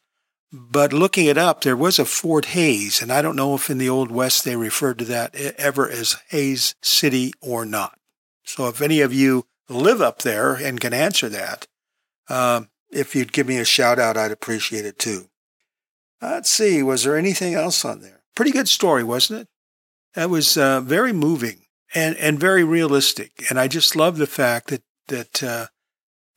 But 0.52 0.92
looking 0.92 1.26
it 1.26 1.38
up, 1.38 1.62
there 1.62 1.76
was 1.76 1.98
a 1.98 2.04
Fort 2.04 2.46
Hays, 2.46 3.02
and 3.02 3.10
I 3.10 3.22
don't 3.22 3.36
know 3.36 3.54
if 3.56 3.68
in 3.68 3.78
the 3.78 3.88
Old 3.88 4.12
West 4.12 4.44
they 4.44 4.54
referred 4.54 5.00
to 5.00 5.04
that 5.06 5.34
ever 5.34 5.90
as 5.90 6.16
Hays 6.28 6.76
City 6.80 7.32
or 7.40 7.64
not. 7.64 7.98
So 8.44 8.68
if 8.68 8.80
any 8.80 9.00
of 9.00 9.12
you 9.12 9.46
live 9.68 10.00
up 10.00 10.22
there 10.22 10.54
and 10.54 10.80
can 10.80 10.92
answer 10.92 11.28
that, 11.28 11.66
uh, 12.28 12.62
if 12.94 13.14
you'd 13.14 13.32
give 13.32 13.46
me 13.46 13.58
a 13.58 13.64
shout 13.64 13.98
out, 13.98 14.16
I'd 14.16 14.32
appreciate 14.32 14.84
it 14.84 14.98
too. 14.98 15.28
Let's 16.22 16.50
see, 16.50 16.82
was 16.82 17.04
there 17.04 17.16
anything 17.16 17.54
else 17.54 17.84
on 17.84 18.00
there? 18.00 18.22
Pretty 18.34 18.52
good 18.52 18.68
story, 18.68 19.04
wasn't 19.04 19.42
it? 19.42 19.48
That 20.14 20.30
was 20.30 20.56
uh, 20.56 20.80
very 20.80 21.12
moving 21.12 21.66
and, 21.94 22.16
and 22.16 22.40
very 22.40 22.64
realistic. 22.64 23.44
And 23.50 23.58
I 23.58 23.68
just 23.68 23.94
love 23.94 24.16
the 24.16 24.26
fact 24.26 24.68
that, 24.68 24.82
that 25.08 25.42
uh, 25.42 25.66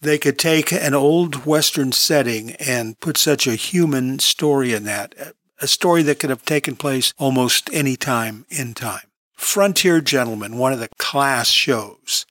they 0.01 0.17
could 0.17 0.37
take 0.37 0.71
an 0.71 0.93
old 0.93 1.45
Western 1.45 1.91
setting 1.91 2.51
and 2.53 2.99
put 2.99 3.17
such 3.17 3.47
a 3.47 3.55
human 3.55 4.19
story 4.19 4.73
in 4.73 4.83
that, 4.83 5.15
a 5.61 5.67
story 5.67 6.03
that 6.03 6.19
could 6.19 6.29
have 6.29 6.45
taken 6.45 6.75
place 6.75 7.13
almost 7.17 7.69
any 7.73 7.95
time 7.95 8.45
in 8.49 8.73
time. 8.73 9.07
Frontier 9.35 10.01
Gentlemen, 10.01 10.57
one 10.57 10.73
of 10.73 10.79
the 10.79 10.89
class 10.97 11.49
shows 11.49 12.25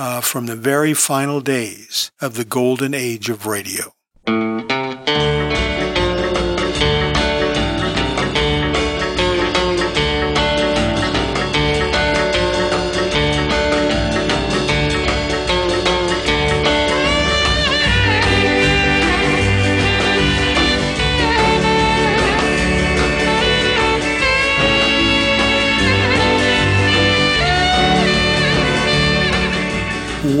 uh, 0.00 0.22
from 0.22 0.46
the 0.46 0.56
very 0.56 0.94
final 0.94 1.42
days 1.42 2.10
of 2.22 2.34
the 2.34 2.44
golden 2.44 2.94
age 2.94 3.28
of 3.28 3.44
radio. 3.44 3.92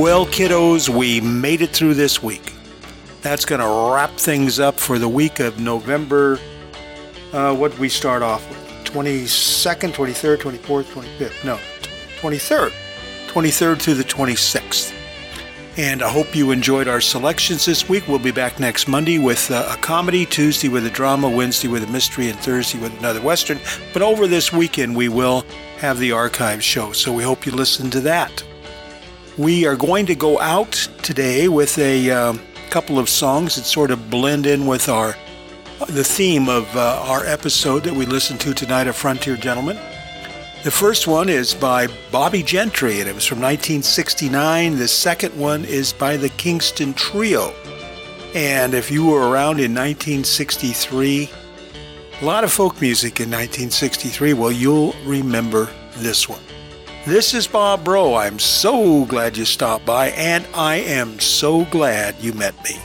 Well, 0.00 0.24
kiddos, 0.24 0.88
we 0.88 1.20
made 1.20 1.60
it 1.60 1.72
through 1.72 1.92
this 1.92 2.22
week. 2.22 2.54
That's 3.20 3.44
going 3.44 3.60
to 3.60 3.92
wrap 3.94 4.08
things 4.12 4.58
up 4.58 4.80
for 4.80 4.98
the 4.98 5.06
week 5.06 5.40
of 5.40 5.60
November. 5.60 6.40
Uh, 7.34 7.54
what 7.54 7.78
we 7.78 7.90
start 7.90 8.22
off 8.22 8.48
with? 8.48 8.58
22nd, 8.84 9.92
23rd, 9.92 10.38
24th, 10.38 10.84
25th. 10.84 11.44
No, 11.44 11.58
23rd. 12.22 12.72
23rd 13.26 13.82
through 13.82 13.92
the 13.92 14.04
26th. 14.04 14.94
And 15.76 16.02
I 16.02 16.08
hope 16.08 16.34
you 16.34 16.50
enjoyed 16.50 16.88
our 16.88 17.02
selections 17.02 17.66
this 17.66 17.86
week. 17.86 18.08
We'll 18.08 18.18
be 18.18 18.30
back 18.30 18.58
next 18.58 18.88
Monday 18.88 19.18
with 19.18 19.50
uh, 19.50 19.68
a 19.70 19.76
comedy, 19.82 20.24
Tuesday 20.24 20.70
with 20.70 20.86
a 20.86 20.90
drama, 20.90 21.28
Wednesday 21.28 21.68
with 21.68 21.86
a 21.86 21.92
mystery, 21.92 22.30
and 22.30 22.38
Thursday 22.38 22.78
with 22.78 22.98
another 23.00 23.20
Western. 23.20 23.60
But 23.92 24.00
over 24.00 24.26
this 24.26 24.50
weekend, 24.50 24.96
we 24.96 25.10
will 25.10 25.44
have 25.76 25.98
the 25.98 26.12
archive 26.12 26.64
show. 26.64 26.92
So 26.92 27.12
we 27.12 27.22
hope 27.22 27.44
you 27.44 27.52
listen 27.52 27.90
to 27.90 28.00
that. 28.00 28.42
We 29.40 29.64
are 29.64 29.74
going 29.74 30.04
to 30.04 30.14
go 30.14 30.38
out 30.38 30.72
today 31.00 31.48
with 31.48 31.78
a 31.78 32.10
um, 32.10 32.42
couple 32.68 32.98
of 32.98 33.08
songs 33.08 33.54
that 33.56 33.62
sort 33.62 33.90
of 33.90 34.10
blend 34.10 34.44
in 34.44 34.66
with 34.66 34.90
our 34.90 35.16
the 35.88 36.04
theme 36.04 36.50
of 36.50 36.68
uh, 36.76 37.02
our 37.06 37.24
episode 37.24 37.84
that 37.84 37.94
we 37.94 38.04
listened 38.04 38.38
to 38.40 38.52
tonight 38.52 38.86
of 38.86 38.96
Frontier 38.96 39.36
Gentlemen. 39.36 39.78
The 40.62 40.70
first 40.70 41.06
one 41.06 41.30
is 41.30 41.54
by 41.54 41.88
Bobbie 42.12 42.42
Gentry, 42.42 43.00
and 43.00 43.08
it 43.08 43.14
was 43.14 43.24
from 43.24 43.40
1969. 43.40 44.76
The 44.76 44.86
second 44.86 45.34
one 45.40 45.64
is 45.64 45.94
by 45.94 46.18
the 46.18 46.28
Kingston 46.28 46.92
Trio. 46.92 47.54
And 48.34 48.74
if 48.74 48.90
you 48.90 49.06
were 49.06 49.30
around 49.30 49.58
in 49.58 49.72
1963, 49.72 51.30
a 52.20 52.24
lot 52.26 52.44
of 52.44 52.52
folk 52.52 52.78
music 52.78 53.20
in 53.20 53.30
1963, 53.30 54.34
well, 54.34 54.52
you'll 54.52 54.94
remember 55.06 55.70
this 55.96 56.28
one. 56.28 56.42
This 57.06 57.32
is 57.32 57.46
Bob 57.46 57.82
Bro. 57.82 58.16
I'm 58.16 58.38
so 58.38 59.06
glad 59.06 59.34
you 59.34 59.46
stopped 59.46 59.86
by, 59.86 60.08
and 60.10 60.46
I 60.52 60.76
am 60.76 61.18
so 61.18 61.64
glad 61.64 62.14
you 62.20 62.34
met 62.34 62.62
me. 62.62 62.76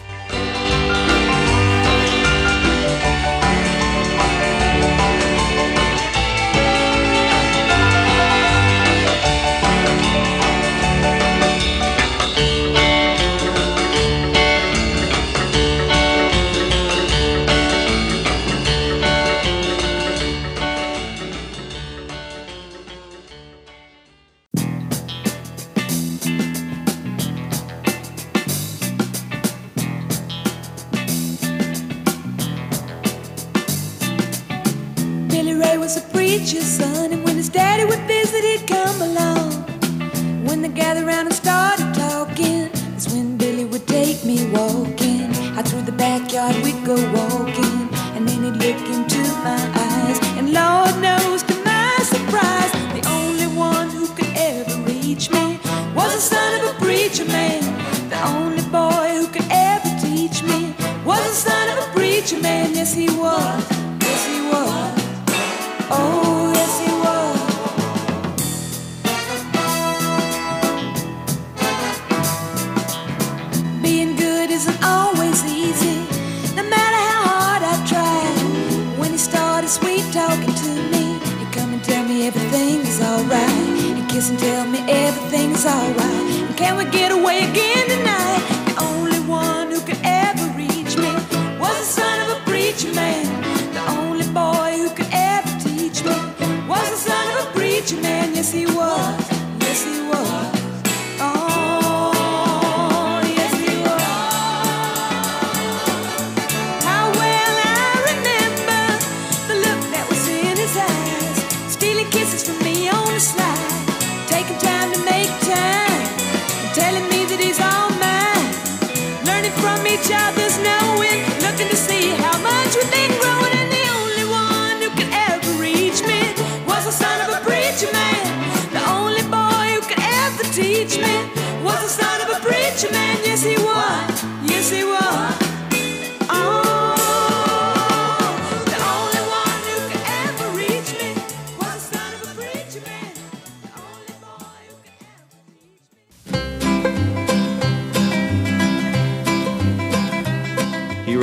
Preacher's 36.45 36.77
son, 36.77 37.12
and 37.12 37.23
when 37.23 37.38
his 37.38 37.49
daddy 37.49 37.86
would 37.86 37.99
visit, 38.01 38.14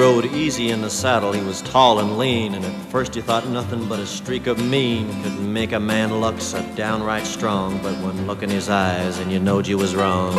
rode 0.02 0.26
easy 0.34 0.70
in 0.70 0.82
the 0.82 0.90
saddle, 0.90 1.30
he 1.30 1.40
was 1.44 1.62
tall 1.62 2.00
and 2.00 2.18
lean, 2.18 2.54
and 2.54 2.64
at 2.64 2.74
first 2.90 3.14
you 3.14 3.22
thought 3.22 3.46
nothing 3.46 3.88
but 3.88 4.00
a 4.00 4.06
streak 4.06 4.48
of 4.48 4.58
mean 4.58 5.06
could 5.22 5.38
make 5.38 5.70
a 5.70 5.78
man 5.78 6.20
look 6.20 6.40
so 6.40 6.60
downright 6.74 7.24
strong. 7.24 7.80
But 7.84 7.94
when 8.02 8.26
look 8.26 8.42
in 8.42 8.50
his 8.50 8.68
eyes, 8.68 9.20
and 9.20 9.30
you 9.30 9.38
knowed 9.38 9.64
you 9.64 9.78
was 9.78 9.94
wrong. 9.94 10.34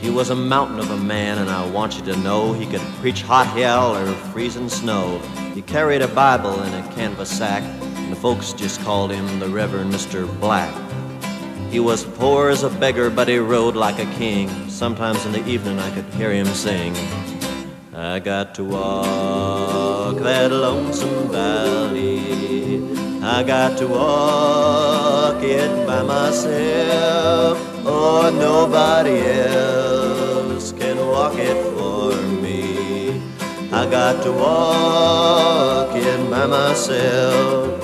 He 0.00 0.10
was 0.10 0.30
a 0.30 0.36
mountain 0.36 0.78
of 0.78 0.92
a 0.92 0.96
man, 0.96 1.38
and 1.38 1.50
I 1.50 1.68
want 1.68 1.96
you 1.98 2.04
to 2.04 2.16
know 2.18 2.52
he 2.52 2.66
could 2.66 2.86
preach 3.00 3.22
hot 3.22 3.48
hell 3.48 3.96
or 3.96 4.06
freezing 4.30 4.68
snow. 4.68 5.18
He 5.52 5.62
carried 5.62 6.02
a 6.02 6.08
Bible 6.08 6.62
in 6.62 6.72
a 6.72 6.92
canvas 6.94 7.36
sack, 7.36 7.64
and 7.64 8.12
the 8.12 8.16
folks 8.16 8.52
just 8.52 8.80
called 8.82 9.10
him 9.10 9.40
the 9.40 9.48
Reverend 9.48 9.92
Mr. 9.92 10.24
Black. 10.38 10.72
He 11.72 11.80
was 11.80 12.04
poor 12.04 12.50
as 12.50 12.62
a 12.62 12.70
beggar, 12.70 13.10
but 13.10 13.26
he 13.26 13.38
rode 13.38 13.74
like 13.74 13.98
a 13.98 14.12
king. 14.14 14.48
Sometimes 14.70 15.26
in 15.26 15.32
the 15.32 15.44
evening 15.48 15.80
I 15.80 15.92
could 15.92 16.04
hear 16.14 16.30
him 16.30 16.46
sing. 16.46 16.94
I 17.98 18.18
got 18.18 18.54
to 18.56 18.64
walk 18.64 20.18
that 20.18 20.52
lonesome 20.52 21.32
valley. 21.32 22.82
I 23.22 23.42
got 23.42 23.78
to 23.78 23.86
walk 23.86 25.42
it 25.42 25.86
by 25.86 26.02
myself. 26.02 27.56
Oh, 27.86 28.30
nobody 28.38 29.20
else 29.20 30.72
can 30.72 30.98
walk 31.06 31.38
it 31.38 31.56
for 31.72 32.14
me. 32.42 33.22
I 33.72 33.88
got 33.90 34.22
to 34.24 34.32
walk 34.32 35.96
it 35.96 36.30
by 36.30 36.44
myself. 36.44 37.82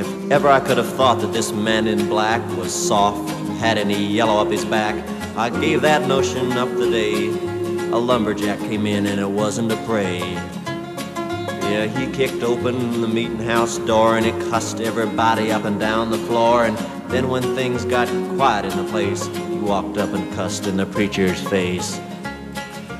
If 0.00 0.32
ever 0.32 0.48
I 0.48 0.58
could 0.58 0.78
have 0.78 0.92
thought 0.94 1.20
that 1.20 1.32
this 1.32 1.52
man 1.52 1.86
in 1.86 2.08
black 2.08 2.42
was 2.56 2.74
soft, 2.74 3.30
had 3.60 3.78
any 3.78 4.04
yellow 4.04 4.42
up 4.42 4.50
his 4.50 4.64
back, 4.64 4.96
I 5.36 5.48
gave 5.48 5.80
that 5.82 6.08
notion 6.08 6.50
up 6.54 6.70
the 6.70 6.90
day 6.90 7.53
a 7.94 7.98
lumberjack 7.98 8.58
came 8.58 8.88
in 8.88 9.06
and 9.06 9.20
it 9.20 9.30
wasn't 9.30 9.70
a 9.70 9.76
pray. 9.86 10.18
Yeah, 10.18 11.86
he 11.86 12.10
kicked 12.12 12.42
open 12.42 13.00
the 13.00 13.06
meeting 13.06 13.38
house 13.38 13.78
door 13.78 14.16
and 14.16 14.26
he 14.26 14.32
cussed 14.50 14.80
everybody 14.80 15.52
up 15.52 15.64
and 15.64 15.78
down 15.78 16.10
the 16.10 16.18
floor. 16.18 16.64
And 16.64 16.76
then 17.08 17.28
when 17.28 17.42
things 17.54 17.84
got 17.84 18.08
quiet 18.34 18.64
in 18.64 18.84
the 18.84 18.90
place, 18.90 19.28
he 19.28 19.58
walked 19.58 19.96
up 19.96 20.12
and 20.12 20.34
cussed 20.34 20.66
in 20.66 20.76
the 20.76 20.86
preacher's 20.86 21.40
face. 21.48 22.00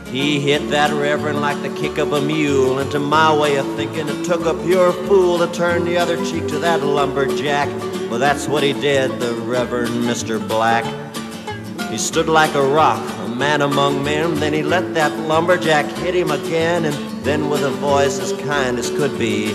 He 0.07 0.38
hit 0.38 0.70
that 0.70 0.92
reverend 0.92 1.40
like 1.40 1.61
the 1.61 1.74
kick 1.74 1.98
of 1.98 2.12
a 2.12 2.20
mule, 2.20 2.78
and 2.78 2.88
to 2.92 3.00
my 3.00 3.37
way 3.37 3.57
of 3.57 3.66
thinking, 3.74 4.07
it 4.07 4.24
took 4.24 4.46
a 4.46 4.54
pure 4.62 4.92
fool 4.92 5.38
to 5.38 5.52
turn 5.52 5.85
the 5.85 5.98
other 5.98 6.24
cheek 6.24 6.46
to 6.48 6.61
that 6.61 6.85
lumberjack. 6.85 7.68
Well, 8.09 8.20
that's 8.20 8.46
what 8.46 8.62
he 8.62 8.74
did, 8.74 9.18
the 9.18 9.35
Reverend 9.35 10.04
Mr. 10.04 10.38
Black. 10.46 10.85
He 11.90 11.98
stood 11.98 12.28
like 12.28 12.54
a 12.54 12.62
rock, 12.62 13.02
man 13.35 13.62
among 13.62 14.05
men. 14.05 14.35
Then 14.37 14.53
he 14.53 14.62
let 14.62 14.94
that 14.94 15.12
lumberjack 15.18 15.87
hit 15.99 16.14
him 16.14 16.31
again, 16.31 16.85
and 16.85 16.94
then 17.25 17.51
with 17.51 17.62
a 17.62 17.70
voice 17.70 18.18
as 18.20 18.33
kind 18.42 18.79
as 18.79 18.90
could 18.90 19.18
be, 19.18 19.47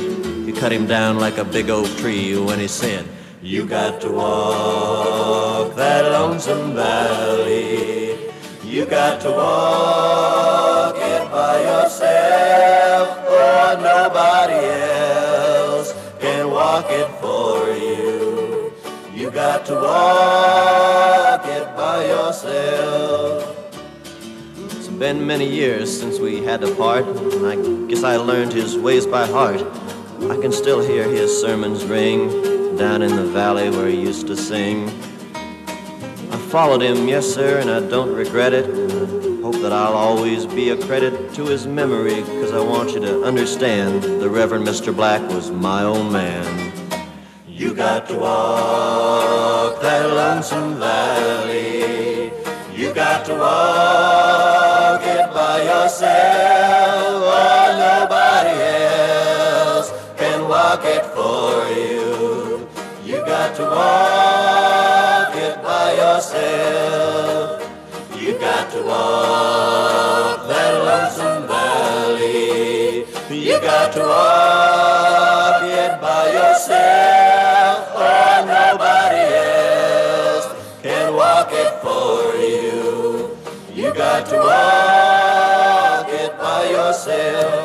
he 0.46 0.52
cut 0.52 0.72
him 0.72 0.86
down 0.88 1.20
like 1.20 1.38
a 1.38 1.46
big 1.46 1.70
oak 1.70 1.88
tree 1.98 2.38
when 2.38 2.60
he 2.60 2.68
said, 2.68 3.08
You 3.42 3.66
got 3.66 4.02
to 4.02 4.12
walk 4.12 5.76
that 5.76 6.06
lonesome 6.12 6.76
valley. 6.76 8.18
You 8.64 8.86
got 8.86 9.22
to 9.22 9.32
walk 9.32 10.96
it 10.96 11.32
by 11.32 11.62
yourself, 11.62 13.18
for 13.26 13.82
nobody 13.82 14.54
else 14.54 15.94
can 16.20 16.52
walk 16.52 16.86
it 16.90 17.10
for 17.20 17.74
you. 17.74 18.74
You 19.14 19.32
got 19.32 19.66
to 19.66 19.74
walk 19.76 21.46
it 21.46 21.76
by 21.76 22.06
yourself. 22.06 23.49
Been 25.00 25.26
many 25.26 25.50
years 25.50 25.98
since 25.98 26.20
we 26.20 26.44
had 26.44 26.60
to 26.60 26.76
part, 26.76 27.06
and 27.06 27.46
I 27.48 27.56
guess 27.88 28.04
I 28.04 28.18
learned 28.18 28.52
his 28.52 28.78
ways 28.78 29.06
by 29.06 29.26
heart. 29.26 29.62
I 30.30 30.36
can 30.36 30.52
still 30.52 30.82
hear 30.82 31.06
his 31.06 31.32
sermons 31.40 31.86
ring 31.86 32.76
down 32.76 33.02
in 33.02 33.16
the 33.16 33.24
valley 33.24 33.70
where 33.70 33.88
he 33.88 33.98
used 33.98 34.28
to 34.28 34.36
sing. 34.36 34.90
I 36.34 36.38
followed 36.52 36.82
him, 36.82 37.08
yes, 37.08 37.26
sir, 37.26 37.60
and 37.60 37.72
I 37.72 37.80
don't 37.80 38.14
regret 38.14 38.52
it. 38.52 38.66
I 38.66 39.42
hope 39.42 39.62
that 39.62 39.72
I'll 39.72 39.94
always 39.94 40.46
be 40.46 40.72
a 40.72 40.78
credit 40.86 41.34
to 41.36 41.46
his 41.46 41.66
memory, 41.66 42.16
because 42.16 42.52
I 42.52 42.60
want 42.60 42.92
you 42.92 43.00
to 43.00 43.24
understand 43.24 44.04
the 44.04 44.30
Reverend 44.30 44.68
Mr. 44.68 44.94
Black 44.94 45.22
was 45.30 45.50
my 45.50 45.82
old 45.82 46.12
man. 46.12 46.74
You 47.48 47.74
got 47.74 48.10
to 48.10 48.16
walk 48.20 49.82
that 49.82 50.10
lonesome 50.10 50.78
valley. 50.78 52.34
You 52.76 52.94
got 52.94 53.26
to 53.28 53.36
walk 53.36 54.49
walk 63.80 65.36
it 65.48 65.56
by 65.64 65.88
yourself. 66.02 67.48
You 68.22 68.32
got 68.40 68.66
to 68.74 68.80
walk 68.84 70.38
that 70.52 70.74
lonesome 70.88 71.48
valley. 71.48 73.06
You 73.48 73.58
got 73.62 73.94
to 73.94 74.04
walk 74.16 75.64
it 75.82 75.94
by 76.02 76.24
yourself, 76.38 77.80
or 78.06 78.32
nobody 78.58 79.24
else 79.48 80.48
can 80.84 81.08
walk 81.14 81.50
it 81.64 81.74
for 81.84 82.36
you. 82.48 83.38
You 83.80 83.94
got 83.94 84.22
to 84.32 84.38
walk 84.50 86.08
it 86.24 86.32
by 86.38 86.62
yourself. 86.70 87.59